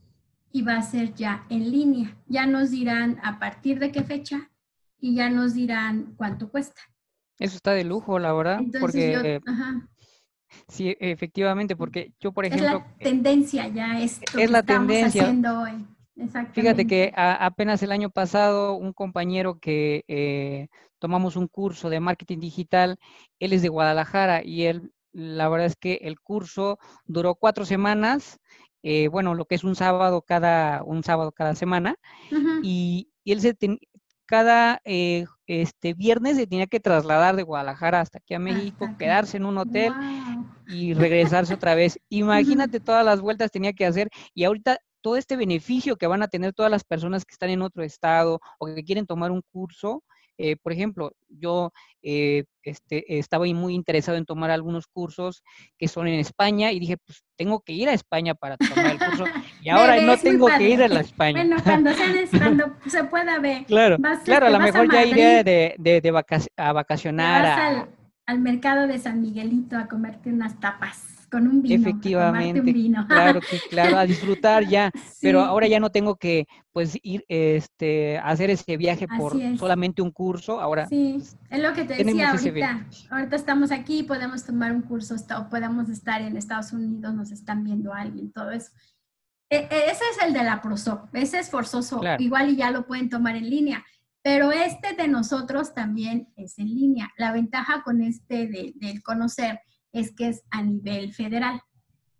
y 0.51 0.62
va 0.62 0.77
a 0.77 0.81
ser 0.84 1.15
ya 1.15 1.45
en 1.49 1.71
línea. 1.71 2.15
Ya 2.27 2.45
nos 2.45 2.71
dirán 2.71 3.19
a 3.23 3.39
partir 3.39 3.79
de 3.79 3.91
qué 3.91 4.03
fecha 4.03 4.51
y 4.99 5.15
ya 5.15 5.29
nos 5.29 5.53
dirán 5.53 6.13
cuánto 6.15 6.49
cuesta. 6.49 6.81
Eso 7.39 7.55
está 7.55 7.71
de 7.71 7.83
lujo, 7.83 8.19
la 8.19 8.33
verdad, 8.33 8.61
porque 8.79 9.41
sí, 10.69 10.95
efectivamente, 10.99 11.75
porque 11.75 12.13
yo, 12.19 12.31
por 12.31 12.45
ejemplo... 12.45 12.77
Es 12.77 12.97
la 12.97 13.03
tendencia 13.03 13.67
ya 13.67 13.99
esto 13.99 14.37
es 14.37 14.49
la 14.49 14.63
tendencia. 14.63 15.23
haciendo 15.23 15.61
hoy. 15.61 15.85
Fíjate 16.53 16.87
que 16.87 17.11
apenas 17.15 17.83
el 17.83 17.91
año 17.91 18.09
pasado 18.09 18.75
un 18.75 18.93
compañero 18.93 19.59
que 19.59 20.05
eh, 20.07 20.69
tomamos 20.97 21.35
un 21.35 21.47
curso 21.47 21.89
de 21.89 21.99
marketing 21.99 22.39
digital, 22.39 22.97
él 23.39 23.51
es 23.51 23.61
de 23.61 23.67
Guadalajara 23.67 24.41
y 24.41 24.63
él, 24.63 24.93
la 25.11 25.49
verdad 25.49 25.67
es 25.67 25.75
que 25.75 25.99
el 26.03 26.21
curso 26.21 26.79
duró 27.05 27.35
cuatro 27.35 27.65
semanas, 27.65 28.39
eh, 28.81 29.09
bueno, 29.09 29.35
lo 29.35 29.43
que 29.43 29.55
es 29.55 29.65
un 29.65 29.75
sábado 29.75 30.21
cada, 30.21 30.83
un 30.83 31.03
sábado 31.03 31.33
cada 31.33 31.53
semana, 31.53 31.97
y, 32.63 33.09
y, 33.25 33.31
él 33.33 33.41
se, 33.41 33.53
cada 34.25 34.81
eh, 34.85 35.25
este 35.47 35.93
viernes 35.93 36.38
se 36.38 36.47
tenía 36.47 36.67
que 36.67 36.79
trasladar 36.79 37.35
de 37.35 37.43
Guadalajara 37.43 38.01
hasta 38.01 38.17
aquí 38.19 38.33
a 38.33 38.39
México, 38.39 38.89
quedarse 38.97 39.38
en 39.38 39.45
un 39.45 39.57
hotel. 39.57 39.93
y 40.67 40.95
regresarse 40.95 41.53
otra 41.53 41.75
vez. 41.75 41.99
Imagínate 42.09 42.79
todas 42.79 43.05
las 43.05 43.21
vueltas 43.21 43.51
tenía 43.51 43.73
que 43.73 43.85
hacer 43.85 44.09
y 44.33 44.45
ahorita 44.45 44.79
todo 45.01 45.17
este 45.17 45.35
beneficio 45.35 45.97
que 45.97 46.07
van 46.07 46.23
a 46.23 46.27
tener 46.27 46.53
todas 46.53 46.71
las 46.71 46.83
personas 46.83 47.25
que 47.25 47.33
están 47.33 47.51
en 47.51 47.61
otro 47.61 47.83
estado 47.83 48.39
o 48.57 48.65
que 48.65 48.83
quieren 48.83 49.05
tomar 49.05 49.29
un 49.29 49.43
curso, 49.51 50.03
eh, 50.37 50.55
por 50.57 50.73
ejemplo, 50.73 51.11
yo 51.29 51.71
eh, 52.01 52.43
este, 52.63 53.17
estaba 53.17 53.45
muy 53.45 53.73
interesado 53.73 54.17
en 54.17 54.25
tomar 54.25 54.51
algunos 54.51 54.87
cursos 54.87 55.43
que 55.77 55.87
son 55.87 56.07
en 56.07 56.19
España 56.19 56.71
y 56.71 56.79
dije, 56.79 56.97
pues 56.97 57.23
tengo 57.37 57.61
que 57.61 57.73
ir 57.73 57.89
a 57.89 57.93
España 57.93 58.35
para 58.35 58.57
tomar 58.57 58.91
el 58.91 58.99
curso 58.99 59.25
y 59.61 59.69
ahora 59.69 60.01
no 60.01 60.17
tengo 60.17 60.47
que 60.47 60.69
ir 60.69 60.83
a 60.83 60.87
la 60.87 61.01
España. 61.01 61.43
Bueno, 61.43 61.57
cuando, 61.63 61.91
cuando 62.37 62.65
se 62.87 63.03
pueda 63.05 63.39
ver. 63.39 63.65
Claro, 63.65 63.97
claro, 64.23 64.47
a 64.47 64.49
lo 64.49 64.59
mejor 64.59 64.91
ya 64.91 65.05
iré 65.05 65.43
de, 65.43 65.75
de, 65.77 66.47
a 66.57 66.73
vacacionar. 66.73 67.45
al, 67.45 67.89
al 68.25 68.39
mercado 68.39 68.87
de 68.87 68.99
San 68.99 69.21
Miguelito 69.21 69.77
a 69.77 69.87
comerte 69.87 70.29
unas 70.29 70.59
tapas 70.59 71.14
con 71.25 71.47
un 71.47 71.61
vino. 71.61 71.75
Efectivamente, 71.75 72.73
claro 73.07 73.39
que 73.41 73.59
claro, 73.69 73.97
a 73.97 74.05
disfrutar 74.05 74.67
ya, 74.67 74.91
pero 75.21 75.41
ahora 75.41 75.67
ya 75.67 75.79
no 75.79 75.89
tengo 75.89 76.15
que 76.15 76.47
pues 76.71 76.97
ir 77.03 77.23
este 77.27 78.17
hacer 78.19 78.49
ese 78.49 78.77
viaje 78.77 79.07
por 79.07 79.33
solamente 79.57 80.01
un 80.01 80.11
curso, 80.11 80.59
ahora 80.59 80.88
Sí, 80.88 81.21
es 81.49 81.59
lo 81.59 81.73
que 81.73 81.85
te 81.85 82.03
decía 82.03 82.31
ahorita. 82.31 82.88
Ahorita 83.11 83.35
estamos 83.35 83.71
aquí, 83.71 84.03
podemos 84.03 84.45
tomar 84.45 84.71
un 84.71 84.81
curso 84.81 85.15
o 85.15 85.49
podemos 85.49 85.89
estar 85.89 86.21
en 86.21 86.38
Estados 86.38 86.73
Unidos, 86.73 87.13
nos 87.13 87.31
están 87.31 87.63
viendo 87.63 87.93
alguien, 87.93 88.31
todo 88.31 88.51
eso. 88.51 88.71
E, 89.49 89.57
e, 89.57 89.91
ese 89.91 90.03
es 90.11 90.25
el 90.25 90.33
de 90.33 90.43
la 90.43 90.61
ProSoc, 90.61 91.09
ese 91.13 91.39
es 91.39 91.49
forzoso, 91.49 92.01
igual 92.19 92.49
y 92.49 92.55
ya 92.57 92.71
lo 92.71 92.85
pueden 92.85 93.09
tomar 93.09 93.35
en 93.35 93.49
línea. 93.49 93.85
Pero 94.25 94.51
este 94.51 94.95
de 94.95 95.07
nosotros 95.07 95.75
también 95.75 96.29
es 96.35 96.57
en 96.57 96.73
línea. 96.73 97.11
La 97.15 97.31
ventaja 97.31 97.83
con 97.83 98.01
este 98.01 98.47
de, 98.47 98.73
del 98.75 99.03
conocer 99.03 99.59
es 99.95 100.13
que 100.13 100.27
es 100.27 100.43
a 100.51 100.62
nivel 100.62 101.13
federal. 101.13 101.62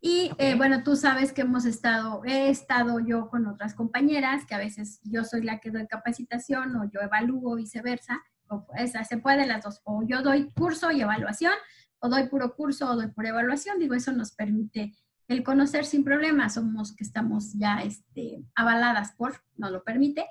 Y 0.02 0.32
eh, 0.38 0.56
bueno, 0.56 0.84
tú 0.84 0.96
sabes 0.96 1.34
que 1.34 1.42
hemos 1.42 1.66
estado, 1.66 2.24
he 2.26 2.50
estado 2.50 3.00
yo 3.00 3.28
con 3.30 3.48
otras 3.48 3.74
compañeras, 3.74 4.46
que 4.46 4.56
a 4.56 4.60
veces 4.60 5.00
yo 5.04 5.24
soy 5.24 5.42
la 5.42 5.60
que 5.60 5.72
doy 5.72 5.88
capacitación 5.88 6.76
o 6.76 6.90
yo 6.90 7.02
evalúo 7.02 7.56
viceversa, 7.56 8.22
o 8.48 8.68
esa, 8.78 9.04
se 9.04 9.18
puede 9.18 9.46
las 9.46 9.64
dos, 9.64 9.82
o 9.84 10.04
yo 10.08 10.22
doy 10.22 10.52
curso 10.52 10.92
y 10.92 11.02
evaluación, 11.02 11.54
o 12.00 12.08
doy 12.08 12.28
puro 12.30 12.56
curso 12.56 12.90
o 12.90 12.96
doy 12.96 13.08
pura 13.08 13.30
evaluación, 13.30 13.80
digo, 13.80 13.96
eso 13.96 14.12
nos 14.12 14.32
permite 14.32 14.94
el 15.28 15.44
conocer 15.44 15.86
sin 15.86 16.04
problema, 16.04 16.50
somos 16.50 16.96
que 16.96 17.04
estamos 17.04 17.54
ya 17.54 17.80
este, 17.80 18.46
avaladas 18.54 19.14
por, 19.14 19.42
nos 19.58 19.72
lo 19.72 19.84
permite, 19.84 20.26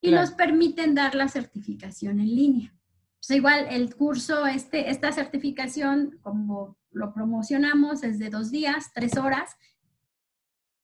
y 0.00 0.12
nos 0.12 0.30
permiten 0.30 0.94
dar 0.94 1.16
la 1.16 1.26
certificación 1.26 2.20
en 2.20 2.26
línea. 2.26 2.74
Pues 3.18 3.38
igual 3.38 3.66
el 3.70 3.96
curso, 3.96 4.46
este, 4.46 4.88
esta 4.90 5.10
certificación, 5.10 6.18
como 6.22 6.76
lo 6.96 7.12
promocionamos, 7.12 8.02
es 8.02 8.18
de 8.18 8.30
dos 8.30 8.50
días, 8.50 8.90
tres 8.94 9.16
horas. 9.16 9.56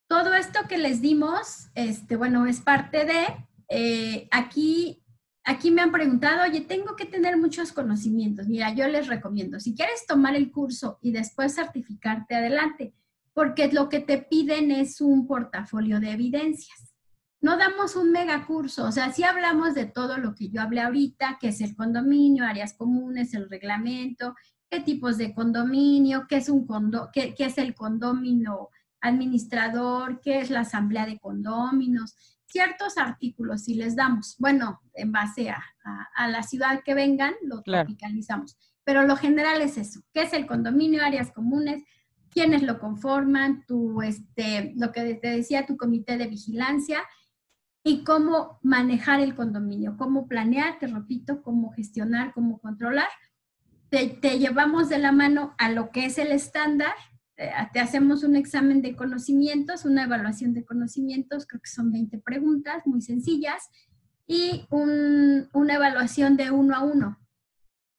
Todo 0.09 0.35
esto 0.35 0.61
que 0.68 0.79
les 0.79 1.01
dimos, 1.01 1.68
este, 1.75 2.16
bueno, 2.16 2.46
es 2.46 2.61
parte 2.61 3.05
de, 3.05 3.25
eh, 3.68 4.29
aquí, 4.31 5.03
aquí 5.44 5.70
me 5.70 5.83
han 5.83 5.90
preguntado, 5.90 6.42
oye, 6.44 6.61
tengo 6.61 6.96
que 6.96 7.07
tener 7.07 7.37
muchos 7.38 7.72
conocimientos. 7.72 8.46
Mira, 8.46 8.75
yo 8.75 8.87
les 8.88 9.09
recomiendo, 9.09 9.59
si 9.59 9.75
quieres 9.75 10.07
tomar 10.07 10.37
el 10.37 10.53
curso 10.53 10.98
y 11.01 11.12
después 11.12 11.55
certificarte, 11.55 12.35
adelante, 12.35 12.94
porque 13.33 13.72
lo 13.72 13.88
que 13.88 14.01
te 14.01 14.18
piden 14.18 14.70
es 14.70 15.01
un 15.01 15.27
portafolio 15.27 15.98
de 15.98 16.11
evidencias 16.11 16.92
no 17.42 17.57
damos 17.57 17.96
un 17.96 18.12
mega 18.12 18.46
curso, 18.46 18.85
o 18.87 18.92
sea, 18.92 19.12
sí 19.12 19.25
hablamos 19.25 19.75
de 19.75 19.87
todo 19.87 20.16
lo 20.16 20.35
que 20.35 20.48
yo 20.48 20.62
hablé 20.62 20.81
ahorita, 20.81 21.38
que 21.40 21.48
es 21.48 21.61
el 21.61 21.75
condominio, 21.75 22.44
áreas 22.44 22.72
comunes, 22.72 23.35
el 23.35 23.51
reglamento, 23.51 24.37
qué 24.72 24.80
tipos 24.80 25.18
de 25.18 25.35
condominio, 25.35 26.26
qué 26.26 26.37
es, 26.37 26.48
un 26.48 26.66
condo, 26.66 27.11
qué, 27.12 27.35
es 27.37 27.58
el 27.58 27.74
condominio 27.74 28.70
administrador, 29.02 30.18
qué 30.22 30.40
es 30.40 30.48
la 30.48 30.61
asamblea 30.61 31.04
de 31.04 31.18
condóminos, 31.18 32.16
ciertos 32.46 32.96
artículos 32.96 33.64
si 33.64 33.74
les 33.74 33.96
damos, 33.96 34.35
bueno, 34.38 34.80
en 34.94 35.12
base 35.12 35.50
a, 35.50 35.62
la 36.26 36.42
ciudad 36.42 36.82
que 36.82 36.94
vengan, 36.94 37.35
lo 37.42 37.61
tropicalizamos, 37.61 38.56
pero 38.82 39.02
lo 39.02 39.16
general 39.16 39.61
es 39.61 39.76
eso, 39.76 40.00
qué 40.14 40.22
es 40.22 40.32
el 40.32 40.46
condominio, 40.46 41.04
áreas 41.04 41.32
comunes, 41.32 41.82
quiénes 42.30 42.62
lo 42.62 42.78
conforman, 42.80 43.66
tu, 43.66 44.00
este, 44.00 44.72
lo 44.76 44.90
que 44.90 45.16
te 45.16 45.28
decía, 45.28 45.66
tu 45.66 45.76
comité 45.76 46.16
de 46.16 46.28
vigilancia, 46.28 47.02
y 47.85 48.04
cómo 48.04 48.61
manejar 48.62 49.20
el 49.20 49.35
condominio, 49.35 49.96
cómo 49.98 50.28
planear, 50.28 50.78
te 50.78 50.87
repito, 50.87 51.42
cómo 51.42 51.72
gestionar, 51.72 52.32
cómo 52.32 52.58
controlar. 52.61 53.08
Te, 53.92 54.38
llevamos 54.38 54.88
de 54.88 54.98
la 54.98 55.12
mano 55.12 55.55
a 55.59 55.70
lo 55.70 55.90
que 55.90 56.07
es 56.07 56.16
el 56.16 56.33
estándar, 56.33 56.94
te, 57.37 57.78
hacemos 57.78 58.24
un 58.24 58.37
examen 58.37 58.81
de 58.81 58.96
conocimientos, 58.96 59.85
una 59.85 60.05
evaluación 60.05 60.55
de 60.55 60.64
conocimientos, 60.64 61.46
creo 61.46 61.61
que 61.61 61.68
son 61.68 61.92
20 61.92 62.18
preguntas 62.20 62.87
muy 62.87 63.02
sencillas, 63.02 63.68
y 64.26 64.66
una 64.70 65.74
evaluación 65.74 66.38
de 66.38 66.50
uno 66.50 66.74
a 66.74 66.81
uno. 66.81 67.18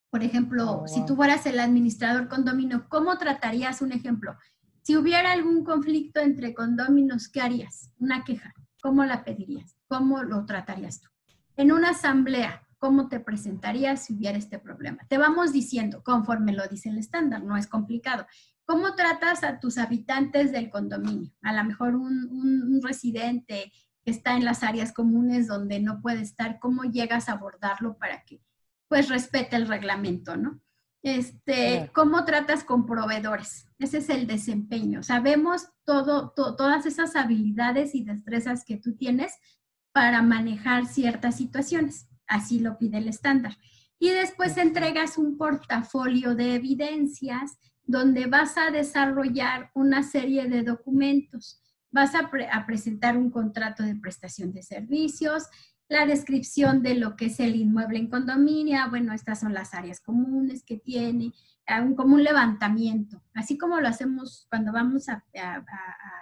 Por 0.10 0.24
ejemplo, 0.24 0.82
oh, 0.82 0.88
si 0.88 1.06
tú 1.06 1.16
fueras 1.16 1.46
el 1.46 1.60
administrador 1.60 2.28
condominio, 2.28 2.88
¿cómo 2.90 3.20
tratarías 3.20 3.84
un 3.84 3.92
ejemplo? 3.92 4.36
Si 4.82 4.98
hubiera 4.98 5.32
algún 5.32 5.64
conflicto 5.64 6.22
entre 6.22 6.56
condóminos, 6.56 7.30
¿qué 7.30 7.40
harías? 7.40 7.92
Una 8.00 8.24
queja. 8.24 8.52
¿Cómo 8.82 9.06
la 9.06 9.24
pedirías? 9.24 9.78
¿Cómo 9.88 10.24
lo 10.24 10.44
tratarías 10.48 11.02
tú? 11.02 11.10
En 11.56 11.72
una 11.72 11.92
asamblea, 11.92 12.63
¿cómo 12.84 13.08
te 13.08 13.22
presentarías 13.22 14.04
si 14.04 14.14
hubiera 14.14 14.38
este 14.38 14.60
problema? 14.60 15.08
Te 15.08 15.18
vamos 15.18 15.54
diciendo, 15.54 16.04
conforme 16.04 16.52
lo 16.52 16.68
dice 16.68 16.90
el 16.90 16.98
estándar, 16.98 17.42
no 17.42 17.56
es 17.56 17.66
complicado. 17.66 18.28
¿Cómo 18.66 18.94
tratas 18.94 19.46
a 19.46 19.62
tus 19.62 19.78
habitantes 19.78 20.52
del 20.52 20.70
condominio? 20.70 21.32
A 21.44 21.54
lo 21.54 21.64
mejor 21.64 21.96
un, 21.96 22.82
residente 22.84 23.72
que 24.04 24.12
está 24.12 24.36
en 24.36 24.44
las 24.44 24.64
áreas 24.64 24.92
comunes 24.92 25.48
donde 25.48 25.80
no 25.80 26.02
puede 26.02 26.20
estar, 26.20 26.60
¿cómo 26.60 26.84
llegas 26.84 27.30
a 27.30 27.34
abordarlo 27.34 27.98
para 27.98 28.26
que 28.26 28.42
pues 28.90 29.08
respete 29.08 29.56
el 29.56 29.70
reglamento, 29.70 30.36
¿no? 30.36 30.60
Este, 31.04 31.90
¿Cómo 31.94 32.26
tratas 32.26 32.66
con 32.66 32.86
proveedores? 32.86 33.66
Ese 33.80 34.00
es 34.00 34.10
el 34.10 34.28
desempeño. 34.28 35.04
Sabemos 35.04 35.70
todo, 35.86 36.32
todas 36.32 36.86
esas 36.86 37.16
habilidades 37.16 37.96
y 37.96 38.04
destrezas 38.04 38.66
que 38.66 38.76
tú 38.76 38.98
tienes 38.98 39.32
para 39.94 40.22
manejar 40.22 40.86
ciertas 40.86 41.38
situaciones. 41.38 42.10
Así 42.28 42.60
lo 42.60 42.78
pide 42.78 42.98
el 42.98 43.08
estándar. 43.08 43.58
Y 44.00 44.10
después 44.10 44.58
entregas 44.58 45.18
un 45.18 45.38
portafolio 45.38 46.36
de 46.36 46.56
evidencias 46.56 47.58
donde 47.86 48.28
vas 48.28 48.58
a 48.58 48.72
desarrollar 48.72 49.72
una 49.74 50.04
serie 50.04 50.48
de 50.48 50.64
documentos. 50.64 51.62
Vas 51.92 52.16
a, 52.16 52.30
a 52.52 52.66
presentar 52.66 53.18
un 53.18 53.30
contrato 53.30 53.84
de 53.84 53.96
prestación 53.96 54.52
de 54.52 54.64
servicios, 54.64 55.48
la 55.90 56.06
descripción 56.06 56.82
de 56.82 56.96
lo 56.96 57.16
que 57.16 57.26
es 57.28 57.40
el 57.40 57.56
inmueble 57.56 58.00
en 58.00 58.10
condominio, 58.10 58.78
bueno, 58.90 59.14
estas 59.14 59.42
son 59.42 59.54
las 59.54 59.74
áreas 59.74 60.00
comunes 60.00 60.64
que 60.64 60.78
tiene, 60.78 61.34
un, 61.82 61.96
como 61.96 62.16
un 62.16 62.24
levantamiento, 62.24 63.22
así 63.34 63.58
como 63.58 63.80
lo 63.80 63.88
hacemos 63.88 64.48
cuando 64.50 64.72
vamos 64.72 65.08
a, 65.10 65.24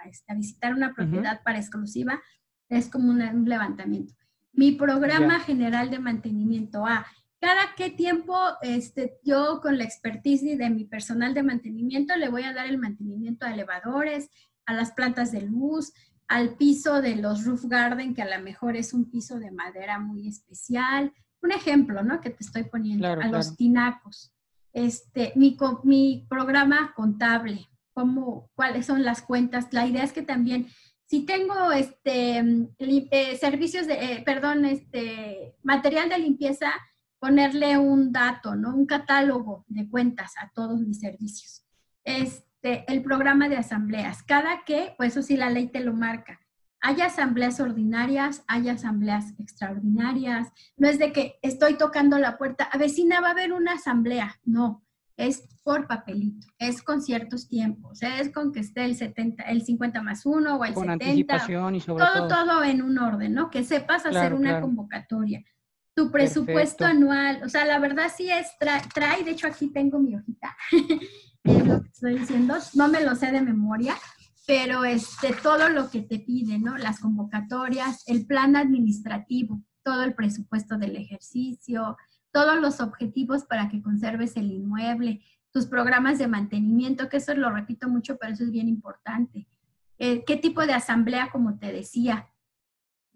este, 0.04 0.34
visitar 0.34 0.74
una 0.74 0.94
propiedad 0.94 1.42
para 1.42 1.58
exclusiva, 1.58 2.20
es 2.68 2.88
como 2.88 3.10
un, 3.10 3.48
levantamiento. 3.48 4.14
Mi 4.52 4.72
programa 4.72 5.40
general 5.40 5.90
de 5.90 5.98
mantenimiento 5.98 6.86
A, 6.86 7.06
cada 7.40 7.74
qué 7.76 7.90
tiempo 7.90 8.36
este, 8.62 9.18
yo 9.24 9.60
con 9.60 9.76
la 9.76 9.84
expertise 9.84 10.56
de 10.56 10.70
mi 10.70 10.84
personal 10.84 11.34
de 11.34 11.42
mantenimiento 11.42 12.14
le 12.16 12.28
voy 12.28 12.44
a 12.44 12.52
dar 12.52 12.66
el 12.66 12.78
mantenimiento 12.78 13.46
a 13.46 13.52
elevadores, 13.52 14.30
a 14.64 14.74
las 14.74 14.92
plantas 14.92 15.32
de 15.32 15.42
luz, 15.42 15.92
al 16.28 16.56
piso 16.56 17.02
de 17.02 17.16
los 17.16 17.44
roof 17.44 17.64
garden, 17.64 18.14
que 18.14 18.22
a 18.22 18.38
lo 18.38 18.42
mejor 18.42 18.76
es 18.76 18.94
un 18.94 19.10
piso 19.10 19.38
de 19.38 19.50
madera 19.50 19.98
muy 19.98 20.28
especial. 20.28 21.12
Un 21.42 21.52
ejemplo, 21.52 22.02
¿no? 22.04 22.20
Que 22.20 22.30
te 22.30 22.44
estoy 22.44 22.64
poniendo, 22.64 23.08
a 23.08 23.26
los 23.26 23.56
tinacos. 23.56 24.32
Este, 24.72 25.32
mi, 25.34 25.56
mi 25.82 26.26
programa 26.30 26.94
contable, 26.94 27.68
cómo, 27.92 28.50
cuáles 28.54 28.86
son 28.86 29.02
las 29.02 29.20
cuentas. 29.20 29.66
La 29.72 29.86
idea 29.86 30.04
es 30.04 30.12
que 30.12 30.22
también, 30.22 30.68
si 31.12 31.26
tengo 31.26 31.70
este, 31.72 32.38
eh, 32.78 33.36
servicios 33.36 33.86
de, 33.86 33.92
eh, 34.02 34.22
perdón, 34.24 34.64
este, 34.64 35.54
material 35.62 36.08
de 36.08 36.18
limpieza, 36.18 36.72
ponerle 37.18 37.76
un 37.76 38.12
dato, 38.12 38.56
¿no? 38.56 38.74
Un 38.74 38.86
catálogo 38.86 39.66
de 39.68 39.90
cuentas 39.90 40.32
a 40.40 40.50
todos 40.54 40.80
mis 40.80 41.00
servicios. 41.00 41.66
Este, 42.02 42.90
el 42.90 43.02
programa 43.02 43.50
de 43.50 43.58
asambleas. 43.58 44.22
Cada 44.22 44.64
que, 44.64 44.94
pues 44.96 45.12
eso 45.12 45.20
sí 45.20 45.36
la 45.36 45.50
ley 45.50 45.66
te 45.66 45.80
lo 45.80 45.92
marca. 45.92 46.40
Hay 46.80 47.02
asambleas 47.02 47.60
ordinarias, 47.60 48.42
hay 48.46 48.70
asambleas 48.70 49.34
extraordinarias. 49.38 50.48
No 50.78 50.88
es 50.88 50.98
de 50.98 51.12
que 51.12 51.38
estoy 51.42 51.74
tocando 51.74 52.18
la 52.18 52.38
puerta, 52.38 52.64
a 52.64 52.78
vecina 52.78 53.20
va 53.20 53.28
a 53.28 53.32
haber 53.32 53.52
una 53.52 53.74
asamblea. 53.74 54.40
No, 54.44 54.82
es 55.26 55.48
por 55.62 55.86
papelito, 55.86 56.46
es 56.58 56.82
con 56.82 57.00
ciertos 57.00 57.48
tiempos, 57.48 58.02
es 58.02 58.30
con 58.32 58.52
que 58.52 58.60
esté 58.60 58.84
el 58.84 58.96
70, 58.96 59.44
el 59.44 59.62
50 59.62 60.02
más 60.02 60.26
1 60.26 60.56
o 60.56 60.64
el 60.64 60.74
con 60.74 60.84
70. 60.84 61.04
Anticipación 61.04 61.74
y 61.76 61.80
sobre 61.80 62.04
todo, 62.04 62.28
todo, 62.28 62.64
en 62.64 62.82
un 62.82 62.98
orden, 62.98 63.32
¿no? 63.32 63.50
Que 63.50 63.64
sepas 63.64 64.04
hacer 64.04 64.34
una 64.34 64.60
convocatoria. 64.60 65.42
Tu 65.94 66.10
presupuesto 66.10 66.84
anual, 66.84 67.42
o 67.44 67.48
sea, 67.48 67.64
la 67.66 67.78
verdad 67.78 68.10
sí 68.14 68.30
es, 68.30 68.48
trae, 68.58 69.24
de 69.24 69.30
hecho 69.30 69.46
aquí 69.46 69.68
tengo 69.68 69.98
mi 69.98 70.16
hojita, 70.16 70.56
es 71.44 71.66
lo 71.66 71.82
que 71.82 71.88
estoy 71.88 72.18
diciendo, 72.18 72.56
no 72.74 72.88
me 72.88 73.04
lo 73.04 73.14
sé 73.14 73.30
de 73.30 73.42
memoria, 73.42 73.94
pero 74.46 74.84
este, 74.84 75.34
todo 75.42 75.68
lo 75.68 75.90
que 75.90 76.00
te 76.00 76.18
pide, 76.18 76.58
¿no? 76.58 76.78
Las 76.78 76.98
convocatorias, 76.98 78.04
el 78.06 78.26
plan 78.26 78.56
administrativo, 78.56 79.62
todo 79.84 80.02
el 80.02 80.14
presupuesto 80.14 80.78
del 80.78 80.96
ejercicio, 80.96 81.96
todos 82.32 82.60
los 82.60 82.80
objetivos 82.80 83.44
para 83.44 83.68
que 83.68 83.82
conserves 83.82 84.36
el 84.36 84.50
inmueble, 84.50 85.22
tus 85.52 85.66
programas 85.66 86.18
de 86.18 86.26
mantenimiento, 86.26 87.08
que 87.08 87.18
eso 87.18 87.34
lo 87.34 87.50
repito 87.50 87.88
mucho, 87.88 88.16
pero 88.16 88.32
eso 88.32 88.44
es 88.44 88.50
bien 88.50 88.68
importante. 88.68 89.46
Eh, 89.98 90.24
¿Qué 90.24 90.36
tipo 90.36 90.66
de 90.66 90.72
asamblea, 90.72 91.30
como 91.30 91.58
te 91.58 91.70
decía? 91.72 92.30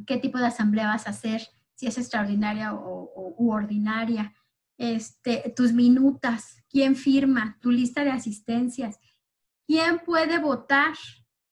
¿Qué 0.07 0.19
tipo 0.19 0.39
de 0.39 0.47
asamblea 0.47 0.89
vas 0.89 1.07
a 1.07 1.11
hacer? 1.11 1.43
Si 1.75 1.87
es 1.87 1.97
extraordinaria 1.99 2.75
o, 2.75 3.35
u 3.39 3.51
ordinaria. 3.51 4.35
Este, 4.79 5.53
tus 5.57 5.73
minutas, 5.73 6.63
quién 6.69 6.95
firma, 6.95 7.59
tu 7.63 7.71
lista 7.71 8.05
de 8.05 8.11
asistencias, 8.11 9.01
quién 9.67 10.01
puede 10.05 10.39
votar, 10.39 10.95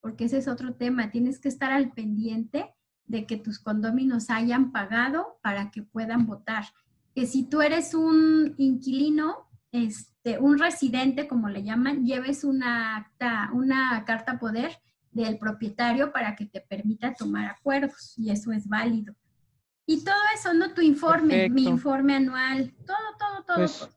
porque 0.00 0.27
ese 0.27 0.37
es 0.38 0.48
otro 0.48 0.74
tema. 0.74 1.11
Tienes 1.11 1.40
que 1.40 1.48
estar 1.48 1.72
al 1.72 1.92
pendiente 1.92 2.74
de 3.07 3.27
que 3.27 3.38
tus 3.38 3.59
condóminos 3.59 4.29
hayan 4.29 4.72
pagado 4.72 5.38
para 5.42 5.70
que 5.70 5.83
puedan 5.83 6.27
votar. 6.27 6.66
Que 7.14 7.27
si 7.27 7.48
tú 7.48 7.62
eres 7.62 7.94
un 7.94 8.55
inquilino, 8.59 9.48
este, 9.72 10.38
un 10.38 10.59
residente, 10.59 11.29
como 11.29 11.48
le 11.48 11.62
llaman, 11.62 12.05
lleves 12.05 12.44
una 12.44 12.96
acta, 12.96 13.50
una 13.53 14.05
carta 14.05 14.38
poder 14.38 14.81
del 15.11 15.38
propietario 15.38 16.12
para 16.12 16.35
que 16.35 16.46
te 16.46 16.61
permita 16.61 17.14
tomar 17.14 17.46
acuerdos 17.46 18.14
y 18.18 18.31
eso 18.31 18.53
es 18.53 18.68
válido. 18.68 19.14
Y 19.87 20.03
todo 20.03 20.16
eso, 20.35 20.53
¿no? 20.55 20.72
Tu 20.74 20.81
informe, 20.81 21.48
mi 21.50 21.64
informe 21.64 22.16
anual, 22.16 22.74
todo, 22.87 22.96
todo, 23.18 23.44
todo. 23.44 23.57
Pues, 23.57 23.88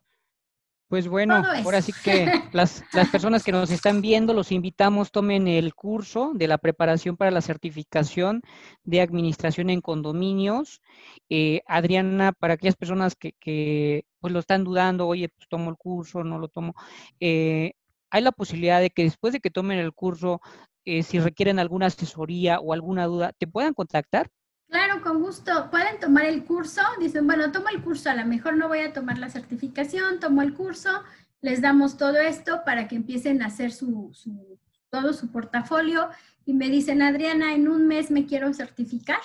pues 0.88 1.08
bueno, 1.08 1.36
ahora 1.36 1.82
sí 1.82 1.92
que 2.04 2.44
las, 2.54 2.84
las, 2.94 3.10
personas 3.10 3.44
que 3.44 3.52
nos 3.52 3.72
están 3.72 4.02
viendo, 4.02 4.34
los 4.34 4.52
invitamos, 4.52 5.12
tomen 5.12 5.48
el 5.48 5.76
curso 5.76 6.32
de 6.34 6.48
la 6.48 6.58
preparación 6.58 7.18
para 7.18 7.32
la 7.32 7.42
certificación 7.42 8.42
de 8.84 9.02
administración 9.02 9.70
en 9.70 9.82
condominios. 9.82 10.82
Eh, 11.30 11.62
Adriana, 11.68 12.32
para 12.32 12.54
aquellas 12.54 12.78
personas 12.78 13.16
que, 13.16 13.34
que, 13.40 14.06
pues 14.20 14.32
lo 14.32 14.40
están 14.40 14.64
dudando, 14.64 15.08
oye, 15.08 15.30
pues 15.30 15.48
tomo 15.50 15.70
el 15.70 15.76
curso, 15.76 16.24
no 16.24 16.40
lo 16.40 16.48
tomo, 16.48 16.74
eh, 17.20 17.74
hay 18.10 18.22
la 18.22 18.32
posibilidad 18.32 18.80
de 18.80 18.90
que 18.90 19.04
después 19.04 19.34
de 19.34 19.40
que 19.40 19.52
tomen 19.52 19.80
el 19.80 19.94
curso, 19.94 20.42
eh, 20.86 21.04
si 21.04 21.20
requieren 21.20 21.60
alguna 21.60 21.88
asesoría 21.88 22.60
o 22.60 22.74
alguna 22.74 23.06
duda, 23.06 23.34
¿te 23.38 23.48
puedan 23.48 23.74
contactar? 23.74 24.30
Claro, 24.78 25.02
con 25.02 25.24
gusto. 25.24 25.72
Pueden 25.72 26.00
tomar 26.00 26.26
el 26.26 26.46
curso. 26.46 26.82
Dicen, 27.00 27.26
bueno, 27.26 27.52
tomo 27.52 27.68
el 27.70 27.82
curso, 27.82 28.12
a 28.12 28.14
lo 28.14 28.28
mejor 28.28 28.56
no 28.58 28.68
voy 28.68 28.82
a 28.82 28.94
tomar 28.94 29.18
la 29.18 29.28
certificación, 29.28 30.20
tomo 30.20 30.44
el 30.44 30.54
curso, 30.54 31.02
les 31.42 31.62
damos 31.62 31.98
todo 31.98 32.18
esto 32.18 32.62
para 32.64 32.88
que 32.88 32.96
empiecen 32.96 33.42
a 33.42 33.48
hacer 33.48 33.72
su, 33.72 34.12
su, 34.14 34.60
todo 34.92 35.14
su 35.14 35.32
portafolio 35.32 36.10
y 36.46 36.54
me 36.54 36.70
dicen, 36.70 37.02
Adriana, 37.02 37.56
en 37.56 37.68
un 37.68 37.88
mes 37.88 38.12
me 38.12 38.28
quiero 38.28 38.54
certificar. 38.54 39.18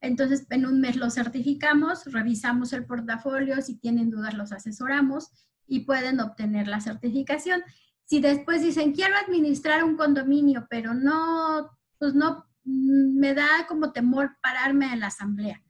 Entonces, 0.00 0.46
en 0.48 0.64
un 0.64 0.80
mes 0.80 0.96
lo 0.96 1.10
certificamos, 1.10 2.10
revisamos 2.10 2.72
el 2.72 2.86
portafolio, 2.86 3.60
si 3.60 3.74
tienen 3.74 4.08
dudas 4.08 4.32
los 4.32 4.50
asesoramos 4.50 5.30
y 5.66 5.80
pueden 5.80 6.20
obtener 6.20 6.68
la 6.68 6.80
certificación. 6.80 7.62
Si 8.06 8.20
después 8.20 8.62
dicen, 8.62 8.94
quiero 8.94 9.14
administrar 9.16 9.84
un 9.84 9.98
condominio, 9.98 10.66
pero 10.70 10.94
no, 10.94 11.70
pues 11.98 12.14
no 12.14 12.45
me 12.66 13.32
da 13.34 13.66
como 13.68 13.92
temor 13.92 14.36
pararme 14.42 14.92
en 14.92 15.00
la 15.00 15.06
asamblea. 15.06 15.62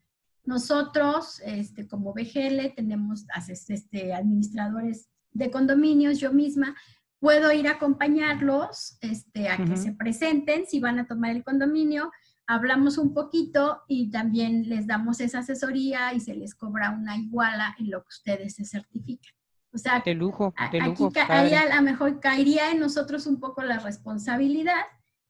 Nosotros, 0.44 1.40
este, 1.44 1.86
como 1.86 2.14
BGL, 2.14 2.74
tenemos 2.74 3.26
este, 3.48 4.14
administradores 4.14 5.08
de 5.32 5.50
condominios, 5.50 6.18
yo 6.18 6.32
misma, 6.32 6.74
puedo 7.18 7.52
ir 7.52 7.68
a 7.68 7.72
acompañarlos 7.72 8.96
este, 9.00 9.48
a 9.48 9.56
que 9.56 9.76
se 9.76 9.92
presenten 9.92 10.66
si 10.66 10.80
van 10.80 10.98
a 10.98 11.06
tomar 11.06 11.32
el 11.32 11.44
condominio, 11.44 12.12
hablamos 12.46 12.96
un 12.96 13.12
poquito 13.12 13.82
y 13.88 14.10
también 14.10 14.68
les 14.68 14.86
damos 14.86 15.20
esa 15.20 15.40
asesoría 15.40 16.14
y 16.14 16.20
se 16.20 16.34
les 16.34 16.54
cobra 16.54 16.90
una 16.90 17.16
iguala 17.16 17.74
en 17.78 17.90
lo 17.90 18.02
que 18.02 18.08
ustedes 18.08 18.54
se 18.54 18.64
certifican. 18.64 19.32
O 19.72 19.78
sea, 19.78 20.00
de 20.04 20.14
lujo, 20.14 20.54
de 20.72 20.80
lujo, 20.80 21.12
aquí 21.28 21.54
a 21.54 21.76
lo 21.76 21.82
mejor 21.82 22.20
caería 22.20 22.70
en 22.70 22.80
nosotros 22.80 23.26
un 23.26 23.40
poco 23.40 23.62
la 23.62 23.78
responsabilidad 23.78 24.84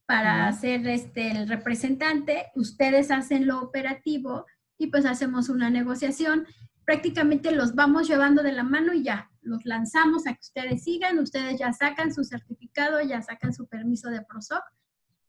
para 0.07 0.51
ser 0.53 0.87
este, 0.87 1.33
el 1.33 1.49
representante, 1.49 2.47
ustedes 2.55 3.11
hacen 3.11 3.47
lo 3.47 3.61
operativo 3.61 4.47
y 4.79 4.87
pues 4.87 5.05
hacemos 5.05 5.49
una 5.49 5.69
negociación. 5.69 6.47
Prácticamente 6.85 7.51
los 7.51 7.75
vamos 7.75 8.09
llevando 8.09 8.43
de 8.43 8.53
la 8.53 8.63
mano 8.63 8.95
y 8.95 9.03
ya, 9.03 9.31
los 9.43 9.65
lanzamos 9.65 10.27
a 10.27 10.35
que 10.35 10.41
ustedes 10.41 10.85
sigan, 10.85 11.19
ustedes 11.19 11.59
ya 11.59 11.73
sacan 11.73 12.15
su 12.15 12.23
certificado, 12.23 13.01
ya 13.01 13.21
sacan 13.23 13.53
su 13.53 13.67
permiso 13.67 14.09
de 14.09 14.23
PROSOC, 14.23 14.63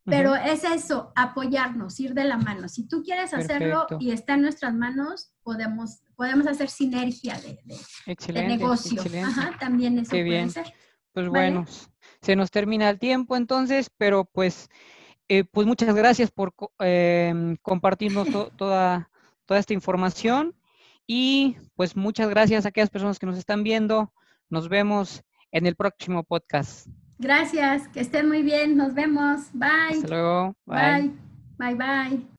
pero 0.05 0.35
es 0.35 0.63
eso, 0.63 1.11
apoyarnos, 1.15 1.99
ir 1.99 2.13
de 2.13 2.23
la 2.23 2.37
mano. 2.37 2.69
Si 2.69 2.87
tú 2.87 3.03
quieres 3.03 3.33
hacerlo 3.33 3.87
y 3.99 4.11
está 4.11 4.35
en 4.35 4.43
nuestras 4.43 4.73
manos, 4.73 5.33
podemos, 5.43 6.01
podemos 6.15 6.47
hacer 6.47 6.69
sinergia 6.69 7.37
de, 7.41 7.59
de, 8.33 8.47
negocio. 8.47 9.01
Ajá, 9.25 9.57
también 9.59 9.99
eso 9.99 10.11
puede 10.11 10.49
ser. 10.49 10.73
Pues 11.11 11.27
bueno, 11.27 11.65
se 12.21 12.35
nos 12.35 12.51
termina 12.51 12.89
el 12.89 12.99
tiempo 12.99 13.35
entonces, 13.35 13.89
pero 13.97 14.25
pues, 14.25 14.69
eh, 15.29 15.43
pues 15.43 15.67
muchas 15.67 15.95
gracias 15.95 16.31
por 16.31 16.53
em, 16.79 17.57
compartirnos 17.61 18.27
toda, 18.57 19.09
toda 19.45 19.59
esta 19.59 19.73
información 19.73 20.55
y 21.05 21.57
pues 21.75 21.95
muchas 21.95 22.29
gracias 22.29 22.65
a 22.65 22.69
aquellas 22.69 22.89
personas 22.89 23.19
que 23.19 23.25
nos 23.25 23.37
están 23.37 23.63
viendo. 23.63 24.13
Nos 24.49 24.69
vemos 24.69 25.23
en 25.51 25.65
el 25.65 25.75
próximo 25.75 26.23
podcast. 26.23 26.87
Gracias, 27.19 27.87
que 27.87 28.01
estén 28.01 28.27
muy 28.27 28.43
bien, 28.43 28.77
nos 28.77 28.93
vemos. 28.93 29.49
Bye. 29.53 29.95
Hasta 29.97 30.07
luego. 30.07 30.55
Bye. 30.65 31.13
Bye, 31.57 31.75
bye. 31.75 32.27